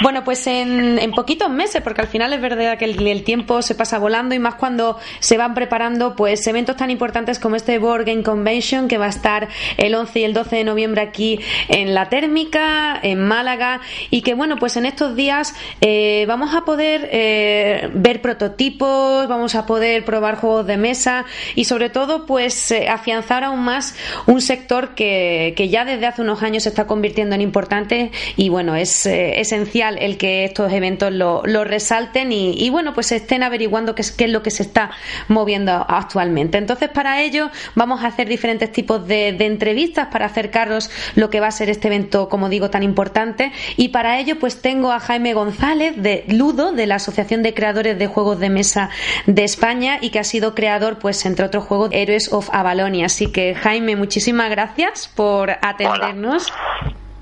Bueno, 0.00 0.24
pues 0.24 0.46
en, 0.46 1.10
poquitos 1.14 1.50
meses, 1.50 1.80
porque 1.82 2.02
al 2.02 2.06
final 2.06 2.32
es 2.32 2.40
verdad 2.40 2.78
que 2.78 2.84
el, 2.84 3.24
tiempo 3.24 3.62
se 3.62 3.74
pasa 3.74 3.98
volando 3.98 4.34
y 4.34 4.38
más 4.38 4.56
cuando 4.56 4.98
se 5.20 5.38
van 5.38 5.54
preparando 5.54 6.14
pues 6.14 6.46
eventos 6.46 6.76
tan 6.76 6.90
importantes 6.90 7.38
como 7.38 7.56
este 7.56 7.78
Board 7.78 8.04
Game 8.04 8.22
Convention 8.22 8.88
que 8.88 8.98
va 8.98 9.06
a 9.06 9.08
estar 9.08 9.48
el 9.78 9.94
11 9.94 10.20
y 10.20 10.24
el 10.24 10.34
12 10.34 10.56
de 10.56 10.64
noviembre 10.64 11.00
aquí 11.00 11.40
en 11.68 11.94
La 11.94 12.08
Térmica, 12.08 12.98
en 13.02 13.26
Málaga 13.26 13.80
y 14.10 14.22
que 14.22 14.34
bueno, 14.34 14.56
pues 14.58 14.76
en 14.76 14.84
estos 14.86 15.16
días 15.16 15.54
eh, 15.80 16.24
vamos 16.28 16.54
a 16.54 16.64
poder 16.64 17.08
eh, 17.10 17.88
ver 17.94 18.20
prototipos, 18.20 19.26
vamos 19.28 19.54
a 19.54 19.66
poder 19.66 20.04
probar 20.04 20.36
juegos 20.36 20.66
de 20.66 20.76
mesa 20.76 21.24
y 21.54 21.64
sobre 21.64 21.88
todo 21.88 22.26
pues 22.26 22.70
eh, 22.70 22.88
afianzar 22.88 23.44
aún 23.44 23.60
más 23.60 23.96
un 24.26 24.42
sector 24.42 24.94
que, 24.94 25.54
que, 25.56 25.68
ya 25.68 25.84
desde 25.84 26.06
hace 26.06 26.22
unos 26.22 26.42
años 26.42 26.64
se 26.64 26.68
está 26.68 26.86
convirtiendo 26.86 27.34
en 27.34 27.40
importante 27.40 28.10
y 28.36 28.50
bueno, 28.50 28.76
es 28.76 29.06
esencial 29.06 29.65
el 29.74 30.18
que 30.18 30.44
estos 30.44 30.72
eventos 30.72 31.12
lo, 31.12 31.42
resalten 31.64 32.32
y, 32.32 32.70
bueno, 32.70 32.94
pues 32.94 33.12
estén 33.12 33.42
averiguando 33.42 33.94
qué 33.94 34.02
es, 34.02 34.12
qué 34.12 34.24
es 34.24 34.30
lo 34.30 34.42
que 34.42 34.50
se 34.50 34.62
está 34.62 34.90
moviendo 35.28 35.72
actualmente. 35.88 36.58
Entonces, 36.58 36.88
para 36.88 37.22
ello 37.22 37.50
vamos 37.74 38.02
a 38.02 38.08
hacer 38.08 38.28
diferentes 38.28 38.72
tipos 38.72 39.06
de, 39.06 39.28
entrevistas 39.28 40.08
para 40.08 40.26
acercaros 40.26 40.90
lo 41.14 41.30
que 41.30 41.40
va 41.40 41.48
a 41.48 41.50
ser 41.50 41.70
este 41.70 41.88
evento, 41.88 42.28
como 42.28 42.48
digo, 42.48 42.70
tan 42.70 42.82
importante. 42.82 43.52
Y 43.76 43.88
para 43.88 44.18
ello, 44.18 44.38
pues 44.38 44.60
tengo 44.60 44.92
a 44.92 45.00
Jaime 45.00 45.34
González 45.34 45.94
de 45.96 46.24
Ludo, 46.28 46.72
de 46.72 46.86
la 46.86 46.96
Asociación 46.96 47.42
de 47.42 47.54
Creadores 47.54 47.98
de 47.98 48.06
Juegos 48.06 48.38
de 48.38 48.50
Mesa 48.50 48.90
de 49.26 49.44
España 49.44 49.98
y 50.00 50.10
que 50.10 50.18
ha 50.18 50.24
sido 50.24 50.54
creador, 50.54 50.98
pues, 50.98 51.24
entre 51.26 51.44
otros 51.46 51.64
juegos, 51.64 51.90
Heroes 51.92 52.32
of 52.32 52.48
Avalonia. 52.52 53.06
Así 53.06 53.30
que, 53.30 53.54
Jaime, 53.54 53.96
muchísimas 53.96 54.50
gracias 54.50 55.08
por 55.14 55.50
atendernos. 55.50 56.52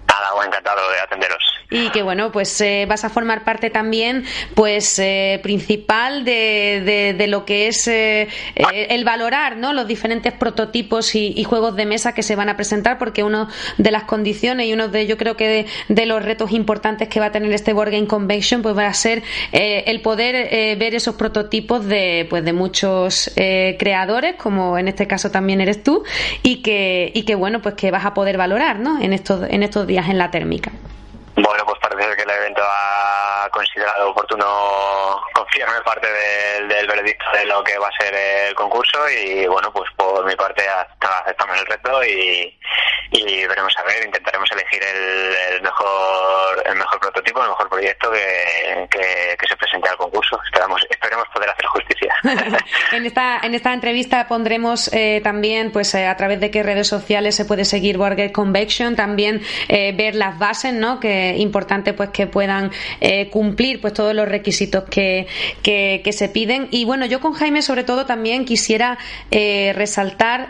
Nada, 0.09 0.47
encantado 0.47 0.81
de 0.91 1.01
atenderos 1.01 1.64
y 1.75 1.91
que 1.91 2.03
bueno 2.03 2.31
pues 2.31 2.61
eh, 2.61 2.87
vas 2.89 3.05
a 3.05 3.11
formar 3.11 3.43
parte 3.43 3.69
también 3.69 4.25
pues 4.55 4.99
eh, 5.01 5.41
principal 5.43 6.25
de, 6.25 7.15
de, 7.19 7.27
lo 7.27 7.45
que 7.45 7.67
es 7.67 7.89
eh, 7.89 8.29
el 8.55 9.05
valorar 9.05 9.57
no 9.57 9.73
los 9.73 9.89
diferentes 9.89 10.33
prototipos 10.33 11.15
y, 11.15 11.43
juegos 11.45 11.77
de 11.77 11.85
mesa 11.85 12.15
que 12.15 12.23
se 12.23 12.37
van 12.37 12.49
a 12.49 12.57
presentar 12.57 12.97
porque 12.97 13.23
uno 13.23 13.49
de 13.77 13.91
las 13.91 14.05
condiciones 14.05 14.67
y 14.67 14.73
uno 14.73 14.89
de 14.89 15.07
yo 15.07 15.19
creo 15.19 15.37
que 15.37 15.67
de, 15.89 16.07
los 16.07 16.25
retos 16.25 16.53
importantes 16.53 17.09
que 17.09 17.19
va 17.19 17.27
a 17.27 17.33
tener 17.33 17.53
este 17.53 17.73
Board 17.73 17.91
Game 17.91 18.07
Convention 18.07 18.63
pues 18.63 18.77
va 18.77 18.87
a 18.87 18.95
ser 18.95 19.23
el 19.53 20.01
poder 20.01 20.79
ver 20.79 20.95
esos 20.95 21.17
prototipos 21.17 21.85
de 21.87 22.27
pues 22.31 22.45
de 22.45 22.53
muchos 22.53 23.31
creadores 23.35 24.37
como 24.37 24.79
en 24.79 24.89
este 24.89 25.07
caso 25.07 25.31
también 25.31 25.61
eres 25.61 25.83
tú 25.83 26.05
y 26.43 26.63
que 26.63 27.11
y 27.15 27.23
que 27.23 27.35
bueno 27.35 27.61
pues 27.63 27.75
que 27.75 27.91
vas 27.91 28.05
a 28.05 28.15
poder 28.15 28.37
valorar 28.37 28.79
no 28.79 29.01
en 29.03 29.13
estos 29.13 29.49
en 29.51 29.63
estos 29.63 29.87
días 29.87 30.09
en 30.09 30.19
la 30.19 30.31
térmica 30.31 30.73
que 32.15 32.23
el 32.23 32.31
evento 32.31 32.63
ha 32.65 33.49
considerado 33.51 34.11
oportuno 34.11 35.23
confiarme 35.35 35.81
parte 35.83 36.07
del, 36.11 36.69
del, 36.69 36.87
veredicto 36.87 37.25
de 37.33 37.47
lo 37.47 37.63
que 37.63 37.79
va 37.79 37.89
a 37.89 38.03
ser 38.03 38.15
el 38.15 38.55
concurso 38.55 39.09
y 39.09 39.47
bueno, 39.47 39.73
pues 39.73 39.91
por 40.13 40.27
mi 40.27 40.37
parte 40.37 40.63
aceptamos 40.69 41.59
el 41.61 41.67
reto 41.67 42.05
y, 42.05 42.59
y 43.13 43.47
veremos 43.47 43.73
a 43.79 43.85
ver, 43.85 44.05
intentaremos 44.05 44.51
elegir 44.53 44.83
el, 44.83 45.63
mejor 45.63 46.63
el 46.67 46.77
mejor 46.77 47.01
prototipo, 47.01 47.43
el 47.43 47.49
mejor 47.49 47.69
proyecto 47.69 48.11
que, 48.11 48.89
que, 48.91 49.47
se 49.47 49.57
presente 49.57 49.89
al 49.89 49.97
concurso. 49.97 50.41
Esperamos, 50.45 50.85
esperemos 50.89 51.27
poder 51.33 51.51
hacer 51.51 51.67
justicia. 51.67 52.15
en 52.93 53.07
esta 53.07 53.41
en 53.43 53.55
esta 53.55 53.75
entrevista 53.75 54.27
pondremos 54.27 54.91
eh, 54.93 55.21
también, 55.23 55.71
pues 55.71 55.95
eh, 55.95 56.07
a 56.07 56.17
través 56.17 56.41
de 56.41 56.51
qué 56.51 56.63
redes 56.63 56.89
sociales 56.89 57.35
se 57.35 57.45
puede 57.45 57.65
seguir 57.65 57.99
Wargate 57.99 58.33
Convection, 58.33 58.97
también 58.97 59.43
eh, 59.69 59.93
ver 59.95 60.15
las 60.15 60.39
bases, 60.39 60.73
¿no? 60.73 60.99
Que 60.99 61.37
importante 61.37 61.93
pues 61.93 62.11
que 62.11 62.27
puedan 62.27 62.73
cumplir 63.31 63.81
pues 63.81 63.93
todos 63.93 64.15
los 64.15 64.27
requisitos 64.27 64.85
que, 64.85 65.27
que, 65.63 66.13
se 66.13 66.29
piden. 66.29 66.69
Y 66.71 66.85
bueno, 66.85 67.07
yo 67.07 67.21
con 67.21 67.35
Jaime 67.35 67.63
sobre 67.63 67.85
todo 67.85 68.07
también 68.07 68.45
quisiera 68.45 68.99
resaltar 69.31 69.94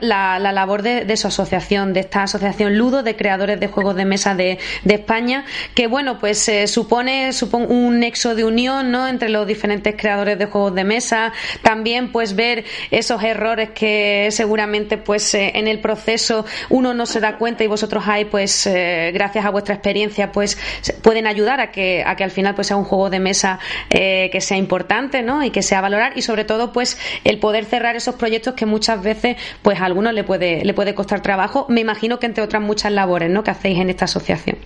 la, 0.01 0.39
la 0.39 0.53
labor 0.53 0.83
de, 0.83 1.05
de 1.05 1.17
su 1.17 1.29
asociación, 1.29 1.93
de 1.93 2.01
esta 2.01 2.23
asociación 2.23 2.77
Ludo 2.77 3.03
de 3.03 3.17
creadores 3.17 3.61
de 3.61 3.69
juegos 3.69 3.97
de 3.97 4.05
mesa 4.05 4.35
de, 4.35 4.59
España, 4.85 5.45
que 5.75 5.89
bueno, 5.89 6.19
pues 6.21 6.49
eh, 6.49 6.69
supone, 6.69 7.33
supone 7.33 7.67
un 7.67 7.99
nexo 7.99 8.35
de 8.35 8.45
unión 8.45 8.93
¿no? 8.93 9.09
entre 9.09 9.29
los 9.29 9.47
diferentes 9.47 9.97
creadores 9.97 10.39
de 10.39 10.47
juegos 10.47 10.75
de 10.75 10.85
mesa, 10.85 11.33
también 11.63 12.13
pues 12.13 12.37
ver 12.37 12.65
esos 12.93 13.23
errores 13.25 13.71
que 13.71 14.29
seguramente 14.31 14.99
pues 14.99 15.35
eh, 15.35 15.53
en 15.57 15.67
el 15.67 15.81
proceso 15.81 16.47
uno 16.69 16.95
no 16.95 17.07
se 17.07 17.19
da 17.19 17.39
cuenta 17.39 17.65
y 17.65 17.67
vosotros 17.67 18.05
hay 18.07 18.27
pues 18.27 18.67
eh, 18.67 19.11
gracias 19.13 19.45
a 19.45 19.51
vuestra 19.51 19.75
experiencia 19.75 20.31
pues 20.31 20.57
pueden 21.03 21.27
ayudar 21.27 21.61
a 21.61 21.73
que, 21.73 22.05
a 22.07 22.15
que 22.15 22.23
al 22.23 22.31
final 22.31 22.55
pues 22.55 22.69
sea 22.69 22.77
un 22.77 22.85
juego 22.85 23.11
de 23.11 23.19
mesa 23.19 23.59
que 23.91 24.41
sea 24.41 24.57
importante 24.57 25.23
¿no? 25.23 25.43
y 25.43 25.51
que 25.51 25.63
sea 25.63 25.81
valorar 25.81 26.13
y 26.17 26.23
sobre 26.23 26.45
todo 26.45 26.73
pues 26.73 26.99
el 27.25 27.39
poder 27.39 27.65
cerrar 27.65 27.97
esos 27.97 28.15
proyectos 28.15 28.55
que 28.55 28.67
muchas 28.67 29.03
veces 29.03 29.34
pues 29.63 29.81
a 29.81 29.85
algunos 29.85 30.13
le 30.13 30.25
puede, 30.25 30.65
le 30.65 30.75
puede 30.75 30.95
costar 30.95 31.21
trabajo. 31.21 31.67
Me 31.69 31.81
imagino 31.81 32.19
que 32.19 32.27
entre 32.27 32.43
otras 32.43 32.63
muchas 32.63 32.93
labores 32.93 33.31
¿no? 33.31 33.43
que 33.45 33.51
hacéis 33.51 33.79
en 33.79 33.91
esta 33.91 34.05
asociación. 34.07 34.59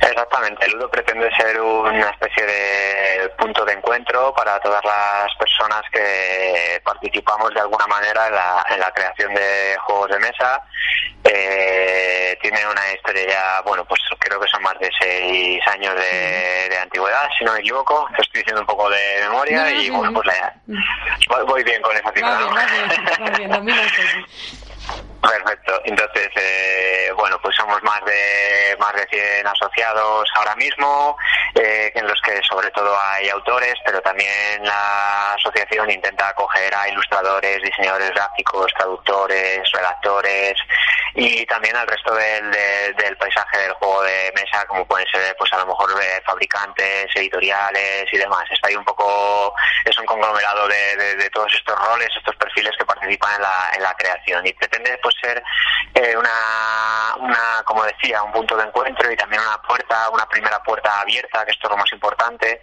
Exactamente, 0.00 0.68
Ludo 0.70 0.90
pretende 0.90 1.28
ser 1.36 1.60
una 1.60 2.10
especie 2.10 2.44
de 2.44 3.28
punto 3.38 3.51
encuentro 3.92 4.32
para 4.34 4.58
todas 4.60 4.82
las 4.84 5.34
personas 5.38 5.82
que 5.92 6.80
participamos 6.82 7.52
de 7.52 7.60
alguna 7.60 7.86
manera 7.86 8.26
en 8.70 8.80
la, 8.80 8.90
creación 8.92 9.34
de 9.34 9.76
juegos 9.84 10.10
de 10.10 10.18
mesa. 10.18 10.62
Eh, 11.24 12.36
tiene 12.40 12.66
una 12.66 12.92
historia 12.92 13.26
ya, 13.28 13.62
bueno, 13.64 13.84
pues 13.84 14.00
creo 14.18 14.40
que 14.40 14.48
son 14.48 14.62
más 14.62 14.78
de 14.80 14.90
seis 14.98 15.60
años 15.66 15.94
de, 15.94 16.78
antigüedad, 16.78 17.28
si 17.38 17.44
no 17.44 17.52
me 17.52 17.60
equivoco. 17.60 18.08
Estoy 18.18 18.40
diciendo 18.40 18.62
un 18.62 18.66
poco 18.66 18.88
de 18.88 19.20
memoria 19.22 19.70
y 19.70 19.90
bueno, 19.90 20.12
pues 20.12 20.26
la, 20.26 20.54
voy, 21.44 21.62
bien 21.62 21.82
con 21.82 21.94
esa 21.94 22.12
cifra. 22.12 22.38
Perfecto. 25.22 25.80
Entonces, 25.84 26.28
eh, 26.34 27.12
bueno, 27.16 27.38
pues 27.40 27.54
somos 27.54 27.80
más 27.84 28.04
de 28.04 28.76
más 28.78 28.92
de 28.94 29.06
100 29.08 29.46
asociados 29.46 30.28
ahora 30.34 30.56
mismo, 30.56 31.16
eh, 31.54 31.92
en 31.94 32.06
los 32.08 32.20
que 32.22 32.40
sobre 32.42 32.70
todo 32.72 32.96
hay 32.98 33.28
autores, 33.28 33.74
pero 33.84 34.00
también 34.00 34.64
la 34.64 35.34
asociación 35.34 35.90
intenta 35.90 36.28
acoger 36.28 36.74
a 36.74 36.88
ilustradores, 36.88 37.62
diseñadores 37.62 38.10
gráficos, 38.10 38.72
traductores, 38.76 39.62
redactores 39.72 40.54
y 41.14 41.46
también 41.46 41.76
al 41.76 41.86
resto 41.86 42.14
del, 42.14 42.50
del 42.50 43.16
paisaje 43.16 43.58
del 43.58 43.72
juego 43.74 44.02
de 44.02 44.32
mesa, 44.34 44.64
como 44.66 44.84
pueden 44.86 45.06
ser, 45.08 45.36
a 45.52 45.58
lo 45.58 45.66
mejor 45.66 45.90
eh, 46.02 46.22
fabricantes, 46.24 47.06
editoriales 47.14 48.06
y 48.10 48.16
demás. 48.16 48.44
Está 48.50 48.68
ahí 48.68 48.76
un 48.76 48.84
poco, 48.84 49.54
es 49.84 49.98
un 49.98 50.06
conglomerado 50.06 50.68
de, 50.68 51.30
todos 51.32 51.52
estos 51.54 51.78
roles, 51.78 52.08
estos 52.16 52.36
perfiles 52.36 52.72
que 52.78 52.84
participan 52.84 53.34
en 53.36 53.42
la, 53.42 53.72
en 53.74 53.82
la 53.82 53.94
creación 53.94 54.46
y 54.46 54.52
pretende, 54.52 54.98
pues 55.02 55.14
ser 55.20 55.42
eh, 55.94 56.16
una, 56.16 57.16
una, 57.18 57.62
como 57.64 57.84
decía, 57.84 58.22
un 58.22 58.32
punto 58.32 58.56
de 58.56 58.64
encuentro 58.64 59.10
y 59.10 59.16
también 59.16 59.42
una 59.42 59.60
puerta, 59.62 60.10
una 60.10 60.26
primera 60.26 60.62
puerta 60.62 61.00
abierta, 61.00 61.44
que 61.44 61.52
esto 61.52 61.66
es 61.66 61.70
lo 61.70 61.76
más 61.76 61.92
importante, 61.92 62.62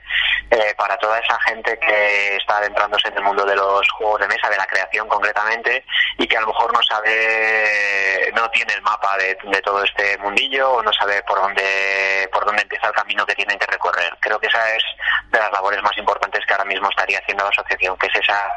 eh, 0.52 0.74
para 0.78 0.98
toda 0.98 1.20
esa 1.20 1.40
gente 1.42 1.78
que 1.80 2.36
está 2.36 2.58
adentrándose 2.58 3.08
en 3.08 3.18
el 3.18 3.24
mundo 3.24 3.46
de 3.46 3.56
los 3.56 3.90
juegos 3.92 4.22
de 4.22 4.28
mesa, 4.28 4.50
de 4.50 4.58
la 4.58 4.68
creación 4.68 5.08
concretamente, 5.08 5.86
y 6.18 6.28
que 6.28 6.38
a 6.38 6.42
lo 6.42 6.48
mejor 6.48 6.74
no 6.74 6.82
sabe, 6.84 8.32
no 8.36 8.50
tiene 8.52 8.74
el 8.74 8.82
mapa 8.82 9.18
de, 9.18 9.38
de 9.44 9.62
todo 9.62 9.84
este 9.84 10.18
mundillo 10.20 10.72
o 10.72 10.84
no 10.84 10.92
sabe 10.94 11.22
por 11.24 11.40
dónde, 11.40 12.30
por 12.32 12.46
dónde 12.46 12.62
empieza 12.80 12.88
el 12.88 12.94
camino 12.94 13.26
que 13.26 13.36
tienen 13.36 13.60
que 13.60 13.66
recorrer. 13.66 14.16
Creo 14.20 14.40
que 14.40 14.48
esa 14.48 14.76
es 14.76 14.84
de 15.32 15.40
las 15.40 15.52
labores 15.52 15.82
más 15.84 15.98
importantes 15.98 16.46
que 16.46 16.54
ahora 16.54 16.66
mismo 16.66 16.90
estaría 16.90 17.20
haciendo 17.20 17.44
la 17.44 17.50
asociación, 17.50 17.98
que 17.98 18.08
es 18.08 18.16
esa, 18.16 18.52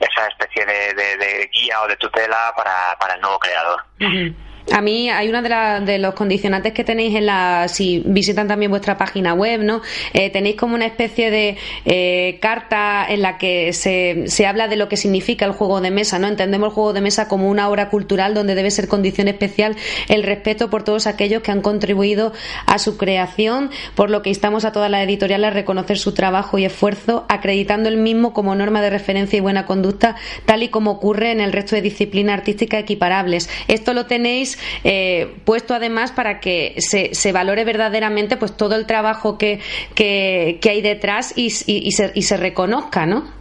esa 0.00 0.26
especie 0.26 0.66
de, 0.66 0.94
de, 0.94 1.16
de 1.16 1.50
guía 1.52 1.80
o 1.82 1.88
de 1.88 1.96
tutela 1.96 2.52
para, 2.56 2.96
para 2.98 3.14
el 3.14 3.20
nuevo 3.20 3.38
creador. 3.38 3.84
A 4.72 4.82
mí 4.82 5.08
hay 5.08 5.28
una 5.28 5.42
de, 5.42 5.84
de, 5.84 5.98
los 5.98 6.14
condicionantes 6.14 6.72
que 6.72 6.84
tenéis 6.84 7.14
en 7.14 7.26
la, 7.26 7.68
si 7.68 8.02
visitan 8.04 8.48
también 8.48 8.70
vuestra 8.70 8.98
página 8.98 9.32
web, 9.32 9.62
¿no? 9.62 9.80
Eh, 10.12 10.30
tenéis 10.30 10.56
como 10.56 10.74
una 10.74 10.86
especie 10.86 11.30
de 11.30 11.56
eh, 11.84 12.38
carta 12.40 13.06
en 13.08 13.22
la 13.22 13.38
que 13.38 13.72
se, 13.72 14.24
se 14.26 14.46
habla 14.46 14.68
de 14.68 14.76
lo 14.76 14.88
que 14.88 14.96
significa 14.96 15.46
el 15.46 15.52
juego 15.52 15.80
de 15.80 15.90
mesa, 15.90 16.18
¿no? 16.18 16.28
Entendemos 16.28 16.68
el 16.68 16.74
juego 16.74 16.92
de 16.92 17.00
mesa 17.00 17.28
como 17.28 17.48
una 17.48 17.68
obra 17.68 17.88
cultural 17.88 18.34
donde 18.34 18.54
debe 18.54 18.70
ser 18.70 18.88
condición 18.88 19.28
especial 19.28 19.76
el 20.08 20.22
respeto 20.22 20.68
por 20.68 20.84
todos 20.84 21.06
aquellos 21.06 21.42
que 21.42 21.50
han 21.50 21.62
contribuido 21.62 22.32
a 22.66 22.78
su 22.78 22.96
creación, 22.98 23.70
por 23.94 24.10
lo 24.10 24.22
que 24.22 24.30
instamos 24.30 24.64
a 24.64 24.72
todas 24.72 24.90
las 24.90 25.04
editoriales 25.04 25.48
a 25.48 25.54
reconocer 25.54 25.98
su 25.98 26.12
trabajo 26.12 26.58
y 26.58 26.64
esfuerzo, 26.64 27.24
acreditando 27.28 27.88
el 27.88 27.96
mismo 27.96 28.34
como 28.34 28.54
norma 28.54 28.82
de 28.82 28.90
referencia 28.90 29.36
y 29.36 29.40
buena 29.40 29.64
conducta, 29.64 30.16
tal 30.44 30.62
y 30.62 30.68
como 30.68 30.90
ocurre 30.90 31.30
en 31.30 31.40
el 31.40 31.52
resto 31.52 31.74
de 31.74 31.82
disciplinas 31.82 32.38
artísticas 32.38 32.80
equiparables. 32.80 33.48
Esto 33.68 33.94
lo 33.94 34.06
tenéis 34.06 34.57
eh, 34.84 35.34
puesto 35.44 35.74
además 35.74 36.12
para 36.12 36.40
que 36.40 36.74
se, 36.78 37.14
se, 37.14 37.32
valore 37.32 37.64
verdaderamente 37.64 38.36
pues 38.36 38.56
todo 38.56 38.74
el 38.74 38.86
trabajo 38.86 39.38
que, 39.38 39.60
que, 39.94 40.58
hay 40.68 40.82
detrás 40.82 41.32
y, 41.36 41.46
y, 41.66 41.92
se, 41.92 42.12
y 42.14 42.22
se 42.22 42.36
reconozca, 42.36 43.06
¿no? 43.06 43.37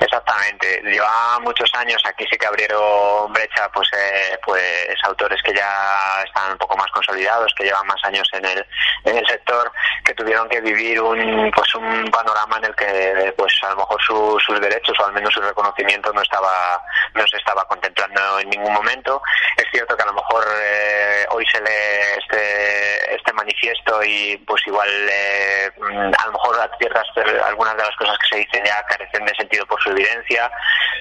Exactamente, 0.00 0.80
lleva 0.84 1.40
muchos 1.40 1.68
años, 1.74 2.00
aquí 2.04 2.24
sí 2.30 2.38
que 2.38 2.46
abrieron 2.46 3.32
brecha 3.32 3.68
pues 3.72 3.88
eh, 3.92 4.38
pues 4.44 4.62
autores 5.02 5.42
que 5.42 5.52
ya 5.52 6.22
están 6.24 6.52
un 6.52 6.58
poco 6.58 6.76
más 6.76 6.88
consolidados, 6.92 7.52
que 7.56 7.64
llevan 7.64 7.86
más 7.86 8.00
años 8.04 8.28
en 8.32 8.44
el, 8.44 8.64
en 9.04 9.18
el 9.18 9.26
sector, 9.26 9.72
que 10.04 10.14
tuvieron 10.14 10.48
que 10.48 10.60
vivir 10.60 11.00
un 11.00 11.50
pues 11.50 11.74
un 11.74 12.04
panorama 12.12 12.58
en 12.58 12.64
el 12.66 12.76
que 12.76 13.34
pues 13.36 13.52
a 13.64 13.70
lo 13.70 13.76
mejor 13.76 14.00
sus 14.02 14.60
derechos 14.60 14.96
o 15.00 15.06
al 15.06 15.12
menos 15.12 15.34
su 15.34 15.40
reconocimiento 15.40 16.12
no 16.12 16.22
estaba 16.22 16.80
no 17.14 17.26
se 17.26 17.36
estaba 17.36 17.64
contemplando 17.66 18.38
en 18.38 18.50
ningún 18.50 18.72
momento. 18.72 19.20
Es 19.56 19.66
cierto 19.72 19.96
que 19.96 20.02
a 20.02 20.06
lo 20.06 20.14
mejor 20.14 20.46
eh, 20.62 21.26
hoy 21.30 21.44
se 21.46 21.60
lee 21.60 22.18
este 22.18 23.14
este 23.16 23.32
manifiesto 23.32 24.00
y 24.04 24.36
pues 24.46 24.62
igual 24.66 24.88
eh, 25.10 25.70
a 26.16 26.26
lo 26.26 26.32
mejor 26.32 26.70
ciertas 26.78 27.06
algunas 27.44 27.76
de 27.76 27.82
las 27.82 27.96
cosas 27.96 28.16
que 28.18 28.28
se 28.28 28.36
dicen 28.44 28.64
ya 28.64 28.82
carecen 28.84 29.24
de 29.24 29.34
sentido 29.34 29.66
por 29.66 29.82
su 29.82 29.87
evidencia, 29.90 30.50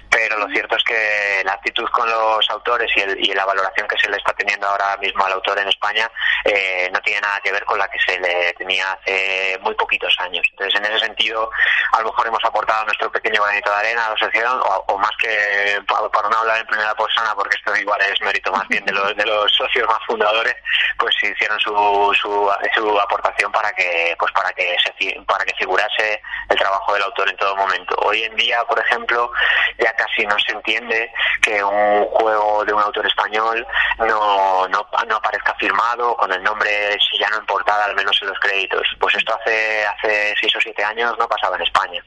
pero 0.09 0.37
lo 0.37 0.47
cierto 0.49 0.75
es 0.75 0.83
que 0.83 1.41
la 1.43 1.53
actitud 1.53 1.87
con 1.89 2.09
los 2.09 2.49
autores 2.49 2.89
y, 2.95 3.33
la 3.33 3.45
valoración 3.45 3.87
que 3.87 3.97
se 3.97 4.09
le 4.09 4.17
está 4.17 4.33
teniendo 4.33 4.67
ahora 4.67 4.97
mismo 4.97 5.23
al 5.23 5.33
autor 5.33 5.59
en 5.59 5.67
España 5.67 6.09
eh, 6.43 6.89
no 6.91 6.99
tiene 7.01 7.21
nada 7.21 7.39
que 7.43 7.51
ver 7.51 7.63
con 7.65 7.77
la 7.77 7.87
que 7.87 7.99
se 7.99 8.19
le 8.19 8.53
tenía 8.53 8.91
hace 8.93 9.59
muy 9.61 9.75
poquitos 9.75 10.15
años. 10.19 10.43
Entonces, 10.51 10.79
en 10.79 10.85
ese 10.85 11.05
sentido, 11.05 11.49
a 11.91 11.99
lo 12.01 12.05
mejor 12.05 12.27
hemos 12.27 12.43
aportado 12.43 12.85
nuestro 12.85 13.11
pequeño 13.11 13.43
granito 13.43 13.69
de 13.69 13.75
arena 13.75 14.05
a 14.05 14.09
la 14.09 14.15
asociación, 14.15 14.59
o, 14.87 14.97
más 14.97 15.11
que 15.19 15.79
para, 15.87 16.29
no 16.29 16.37
hablar 16.37 16.59
en 16.59 16.67
primera 16.67 16.95
persona, 16.95 17.35
porque 17.35 17.57
esto 17.57 17.75
igual 17.75 18.01
es 18.01 18.19
mérito 18.21 18.51
más 18.51 18.67
bien 18.67 18.83
de 18.85 18.93
los, 18.93 19.15
de 19.15 19.25
los 19.25 19.51
socios 19.53 19.87
más 19.87 19.99
fundadores, 20.07 20.55
pues 20.97 21.15
hicieron 21.21 21.59
su, 21.59 21.71
su, 22.19 22.51
su 22.73 22.99
aportación 22.99 23.51
para 23.51 23.71
que 23.73 24.15
pues 24.17 24.31
para 24.31 24.51
que 24.53 24.75
se, 24.79 25.21
para 25.25 25.45
que 25.45 25.55
figurase 25.55 26.21
el 26.49 26.57
trabajo 26.57 26.93
del 26.93 27.03
autor 27.03 27.29
en 27.29 27.37
todo 27.37 27.55
momento. 27.55 27.95
Hoy 27.99 28.23
en 28.23 28.35
día, 28.35 28.63
por 28.65 28.76
ejemplo, 28.79 29.31
ya 29.77 29.93
casi 29.93 30.25
no 30.25 30.37
se 30.39 30.53
entiende 30.53 31.11
que 31.41 31.63
un 31.63 32.05
juego 32.05 32.65
de 32.65 32.73
un 32.73 32.81
autor 32.81 33.05
español 33.05 33.65
no, 33.99 34.67
no, 34.67 34.87
no 35.07 35.15
aparezca 35.15 35.53
firmado 35.55 36.15
con 36.17 36.31
el 36.31 36.43
nombre, 36.43 36.97
si 36.99 37.17
ya 37.17 37.29
no 37.29 37.37
en 37.37 37.45
portada, 37.45 37.85
al 37.85 37.95
menos 37.95 38.17
en 38.21 38.29
los 38.29 38.39
créditos. 38.39 38.87
Pues 38.99 39.15
esto 39.15 39.37
hace, 39.39 39.85
hace 39.85 40.35
seis 40.39 40.55
o 40.55 40.61
siete 40.61 40.83
años 40.83 41.15
no 41.17 41.27
pasaba 41.27 41.55
en 41.55 41.63
España. 41.63 42.03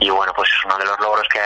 Y 0.00 0.10
bueno, 0.10 0.32
pues 0.34 0.48
es 0.50 0.64
uno 0.64 0.76
de 0.78 0.84
los 0.84 0.98
logros 1.00 1.28
que, 1.28 1.40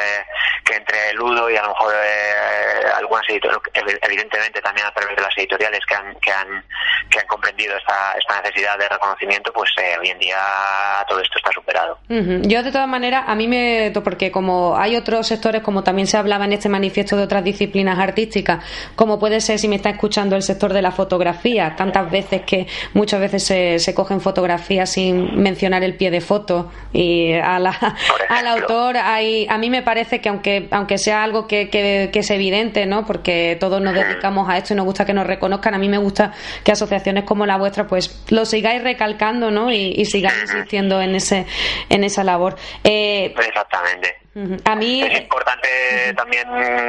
que 0.65 0.75
entre 0.75 1.13
Ludo 1.15 1.51
y 1.51 1.57
a 1.57 1.63
lo 1.63 1.69
mejor 1.69 1.93
eh, 1.95 2.87
algunas 2.97 3.29
editoriales, 3.29 3.99
evidentemente 4.03 4.61
también 4.61 4.87
a 4.87 4.91
través 4.93 5.17
de 5.17 5.23
las 5.23 5.37
editoriales 5.37 5.81
que 5.87 5.95
han, 5.95 6.15
que 6.17 6.33
han, 6.33 6.65
que 7.11 7.19
han 7.19 7.27
comprendido 7.27 7.77
esta, 7.77 8.13
esta 8.19 8.41
necesidad 8.43 8.79
de 8.79 8.89
reconocimiento, 8.89 9.53
pues 9.53 9.71
eh, 9.81 9.97
hoy 10.01 10.09
en 10.09 10.19
día 10.19 10.39
todo 11.09 11.21
esto 11.21 11.39
está 11.39 11.51
superado. 11.53 11.99
Yo 12.09 12.63
de 12.63 12.73
todas 12.73 12.89
maneras, 12.89 13.25
a 13.27 13.35
mí 13.35 13.49
me... 13.49 13.93
porque 14.05 14.31
como 14.31 14.77
hay 14.77 14.97
otros 14.97 15.27
sectores, 15.27 15.63
como 15.63 15.83
también 15.83 16.07
se 16.07 16.17
hablaba 16.17 16.45
en 16.45 16.53
este 16.53 16.69
manifiesto 16.69 17.17
de 17.17 17.25
otras 17.25 17.45
disciplinas 17.45 17.99
artísticas, 17.99 18.65
como 18.97 19.19
puede 19.19 19.41
ser 19.41 19.59
si 19.59 19.69
me 19.69 19.77
está 19.77 19.91
escuchando 19.91 20.37
el 20.37 20.43
sector 20.43 20.73
de 20.73 20.83
la 20.83 20.93
fotografía, 20.93 21.75
tantas 21.77 22.11
veces 22.11 22.43
que 22.43 22.67
muchas 22.95 23.21
veces 23.21 23.45
se, 23.45 23.79
se 23.79 23.95
cogen 23.95 24.21
fotografías 24.21 24.91
sin 24.91 25.41
mencionar 25.43 25.83
el 25.83 25.97
pie 25.97 26.11
de 26.11 26.21
foto 26.21 26.71
y 26.93 27.33
a 27.35 27.59
la, 27.59 27.97
al 28.29 28.47
autor 28.47 28.97
hay, 28.97 29.47
a 29.49 29.59
mí 29.59 29.71
me 29.71 29.83
parece 29.83 30.21
que 30.21 30.29
aunque 30.29 30.52
aunque 30.71 30.99
sea 30.99 31.23
algo 31.23 31.47
que, 31.47 31.69
que, 31.69 32.11
es 32.13 32.31
evidente, 32.31 32.87
¿no? 32.87 33.05
Porque 33.05 33.57
todos 33.59 33.81
nos 33.81 33.95
dedicamos 33.95 34.49
a 34.49 34.59
esto 34.59 34.75
y 34.75 34.77
nos 34.77 34.87
gusta 34.87 35.05
que 35.05 35.15
nos 35.15 35.27
reconozcan, 35.27 35.75
a 35.75 35.79
mí 35.79 35.89
me 35.89 35.99
gusta 35.99 36.33
que 36.65 36.73
asociaciones 36.73 37.25
como 37.25 37.47
la 37.47 37.57
vuestra 37.57 37.87
pues 37.87 38.23
lo 38.31 38.45
sigáis 38.45 38.83
recalcando, 38.83 39.51
¿no? 39.51 39.73
Y, 39.73 39.95
y 39.97 40.05
sigáis 40.05 40.41
insistiendo 40.43 41.01
en 41.01 41.15
ese 41.15 41.47
en 41.89 42.05
esa 42.05 42.25
labor. 42.25 42.57
Eh, 42.85 43.35
Exactamente. 43.37 44.22
A 44.65 44.75
mí 44.75 45.03
es 45.03 45.21
importante 45.21 46.15
también 46.17 46.49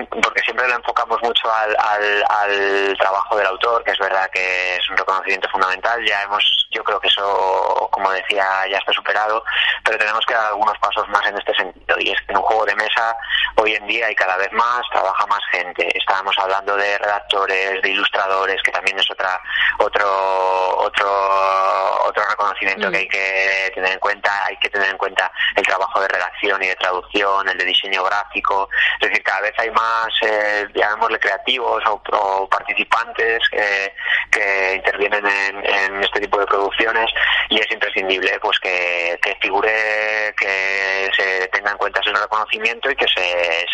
porque 0.10 0.40
siempre 0.42 0.66
lo 0.66 0.76
enfocamos 0.76 1.22
mucho 1.22 1.52
al, 1.52 1.76
al, 1.78 2.24
al, 2.30 2.98
trabajo 2.98 3.36
del 3.36 3.48
autor, 3.48 3.84
que 3.84 3.92
es 3.92 4.00
verdad 4.00 4.30
que 4.32 4.78
es 4.78 4.90
un 4.90 4.96
reconocimiento 4.96 5.50
fundamental. 5.50 6.02
Ya 6.06 6.24
hemos, 6.24 6.70
yo 6.72 6.82
creo 6.86 7.02
que 7.02 7.10
eso, 7.10 7.90
como 7.92 8.12
decía, 8.12 8.46
ya 8.72 8.78
está 8.78 8.94
superado, 8.94 9.44
pero 9.84 9.98
tenemos 9.98 10.26
que 10.26 10.34
dar 10.34 10.46
algunos 10.46 10.78
pasos 10.78 11.06
más 11.10 11.26
en 11.28 11.38
este 11.38 11.54
sentido. 11.54 11.98
Y 12.00 12.12
es 12.12 12.18
que 12.22 12.32
en 12.32 12.38
un 12.38 12.44
juego 12.44 12.66
de 12.66 12.76
mesa 12.76 13.14
hoy 13.58 13.76
en 13.76 13.88
día 13.88 14.10
y 14.10 14.16
cada 14.16 14.38
vez 14.38 14.52
más 14.54 14.82
trabaja 14.94 15.26
más 15.28 15.42
gente. 15.52 15.98
Estábamos 15.98 16.36
hablando 16.40 16.78
de 16.78 16.98
redactores, 16.98 17.82
de 17.82 17.90
ilustradores, 17.90 18.62
que 18.64 18.72
también 18.72 18.98
es 18.98 19.12
otra 19.12 19.38
otro 19.80 20.78
otro 20.78 22.06
otro 22.06 22.24
reconocimiento 22.30 22.90
que 22.90 22.98
hay 23.00 23.08
que 23.08 23.72
tener 23.76 23.92
en 23.92 24.00
cuenta. 24.00 24.46
Hay 24.46 24.56
que 24.58 24.70
tener 24.70 24.90
en 24.90 24.98
cuenta 24.98 25.30
el 25.58 25.66
trabajo 25.66 26.00
de 26.00 26.08
redacción 26.08 26.64
y 26.64 26.68
de 26.68 26.76
traducción 26.76 27.33
el 27.42 27.58
de 27.58 27.66
diseño 27.66 28.04
gráfico. 28.04 28.70
Es 29.00 29.10
decir, 29.10 29.24
cada 29.24 29.42
vez 29.42 29.54
hay 29.58 29.70
más, 29.72 30.08
eh, 30.22 30.68
llamémosle 30.74 31.20
creativos 31.20 31.84
o, 31.88 32.48
participantes 32.50 33.42
que 33.50 34.76
intervienen 34.76 35.26
en, 35.26 36.04
este 36.04 36.20
tipo 36.20 36.40
de 36.40 36.46
producciones 36.46 37.10
y 37.50 37.60
es 37.60 37.72
imprescindible 37.72 38.40
pues 38.42 38.60
que, 38.60 39.20
figure, 39.42 40.34
que 40.38 41.10
se 41.16 41.48
tenga 41.48 41.72
en 41.72 41.78
cuenta 41.78 42.00
ese 42.00 42.12
reconocimiento 42.12 42.90
y 42.92 42.96
que 42.96 43.06
se, 43.08 43.66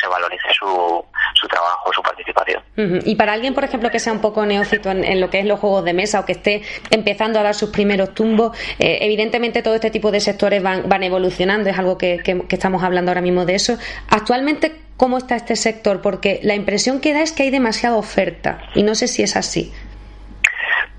se, 0.00 0.08
valorice 0.08 0.48
su, 0.58 1.04
su 1.34 1.48
trabajo, 1.48 1.92
su 1.92 2.02
participación. 2.02 2.62
Y 2.76 3.16
para 3.16 3.32
alguien, 3.32 3.54
por 3.54 3.64
ejemplo, 3.64 3.90
que 3.90 3.98
sea 3.98 4.12
un 4.12 4.20
poco 4.20 4.46
neófito 4.46 4.90
en, 4.90 5.20
lo 5.20 5.30
que 5.30 5.40
es 5.40 5.46
los 5.46 5.60
juegos 5.60 5.84
de 5.84 5.92
mesa 5.92 6.20
o 6.20 6.24
que 6.24 6.32
esté 6.32 6.62
empezando 6.90 7.38
a 7.38 7.42
dar 7.42 7.54
sus 7.54 7.70
primeros 7.70 8.14
tumbos, 8.14 8.56
eh, 8.78 8.98
evidentemente 9.02 9.62
todo 9.62 9.74
este 9.74 9.90
tipo 9.90 10.10
de 10.10 10.20
sectores 10.20 10.62
van, 10.62 10.88
van 10.88 11.02
evolucionando, 11.02 11.68
es 11.68 11.78
algo 11.78 11.98
que, 11.98 12.22
que 12.22 12.46
estamos 12.50 12.77
hablando 12.82 13.10
ahora 13.10 13.20
mismo 13.20 13.44
de 13.44 13.54
eso. 13.54 13.78
Actualmente, 14.08 14.76
¿cómo 14.96 15.18
está 15.18 15.36
este 15.36 15.56
sector? 15.56 16.00
Porque 16.02 16.40
la 16.42 16.54
impresión 16.54 17.00
que 17.00 17.12
da 17.12 17.22
es 17.22 17.32
que 17.32 17.44
hay 17.44 17.50
demasiada 17.50 17.96
oferta 17.96 18.60
y 18.74 18.82
no 18.82 18.94
sé 18.94 19.08
si 19.08 19.22
es 19.22 19.36
así. 19.36 19.72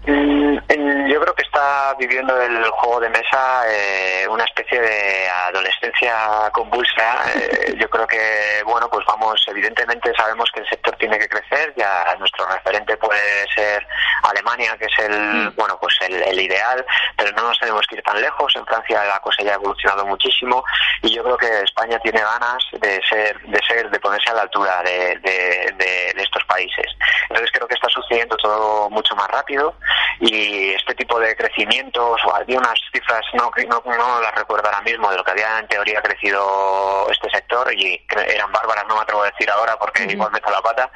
Mm, 0.06 1.08
yo 1.08 1.20
creo 1.20 1.36
que 1.36 1.44
está 1.44 1.94
viviendo 2.00 2.40
el 2.42 2.64
juego 2.70 3.00
de 3.02 3.10
mesa 3.10 3.64
eh, 3.68 4.28
una 4.30 4.46
especie 4.46 4.80
de 4.80 5.28
adolescencia 5.48 6.50
convulsa. 6.54 7.24
Eh, 7.36 7.76
yo 7.78 7.90
creo 7.90 8.08
que, 8.08 8.62
bueno, 8.66 8.90
pues 8.90 9.06
vamos, 9.06 9.44
evidentemente 9.48 10.14
sabemos 10.16 10.50
que 10.54 10.62
el 10.62 10.70
sector 10.70 10.96
tiene 10.98 11.18
que 11.20 11.28
crecer. 11.28 11.74
Ya 11.76 12.16
nuestro 12.20 12.46
referente 12.48 12.96
puede 12.98 13.48
ser 13.54 13.86
Alemania, 14.24 14.78
que 14.78 14.86
es 14.86 15.00
el, 15.00 15.20
mm. 15.20 15.56
bueno, 15.56 15.78
pues 15.82 15.98
el, 16.02 16.40
ideal, 16.40 16.86
pero 17.18 17.32
no 17.34 17.44
nos 17.44 17.60
tenemos 17.60 17.86
que 17.88 17.96
ir 17.96 18.04
tan 18.04 18.22
lejos. 18.22 18.56
En 18.56 18.66
Francia 18.66 19.04
la 19.04 19.20
cosa 19.20 19.44
ya 19.44 19.52
ha 19.52 19.56
evolucionado 19.56 20.06
muchísimo 20.06 20.64
y 21.02 21.14
yo 21.14 21.24
creo 21.24 21.38
que 21.38 21.60
España 21.62 22.00
tiene 22.00 22.22
ganas 22.22 22.64
de 22.72 23.02
ser, 23.08 23.40
de 23.42 23.60
ser, 23.68 23.90
de 23.90 24.00
ponerse 24.00 24.30
a 24.30 24.36
la 24.36 24.42
altura 24.44 24.82
de, 24.84 25.20
de 25.20 26.24
estos 26.24 26.44
países. 26.46 26.86
Entonces 27.24 27.52
creo 27.52 27.68
que 27.68 27.76
está 27.76 27.90
sucediendo 27.90 28.38
todo 28.38 28.90
mucho 28.90 29.16
más 29.16 29.28
rápido 29.28 29.76
y 30.20 30.72
este 30.72 30.96
tipo 30.96 31.20
de 31.20 31.36
crecimientos, 31.36 32.20
o 32.26 32.36
había 32.36 32.58
unas 32.58 32.80
cifras, 32.92 33.22
no, 33.34 33.52
no, 33.68 33.84
no 33.98 34.22
las 34.22 34.36
recuerdo 34.36 34.68
ahora 34.68 34.82
mismo, 34.82 35.10
de 35.10 35.18
lo 35.18 35.24
que 35.24 35.32
había 35.32 35.60
en 35.60 35.68
teoría 35.68 36.02
crecido 36.02 37.08
este 37.12 37.30
sector, 37.30 37.74
y 37.74 38.02
eran 38.28 38.52
bárbaras, 38.52 38.86
no 38.88 38.96
me 38.96 39.02
atrevo 39.02 39.24
a 39.24 39.32
decir 39.32 39.50
ahora 39.50 39.78
porque 39.78 40.04
igual 40.04 40.32
meto 40.32 40.50
la 40.50 40.62
pata, 40.62 40.90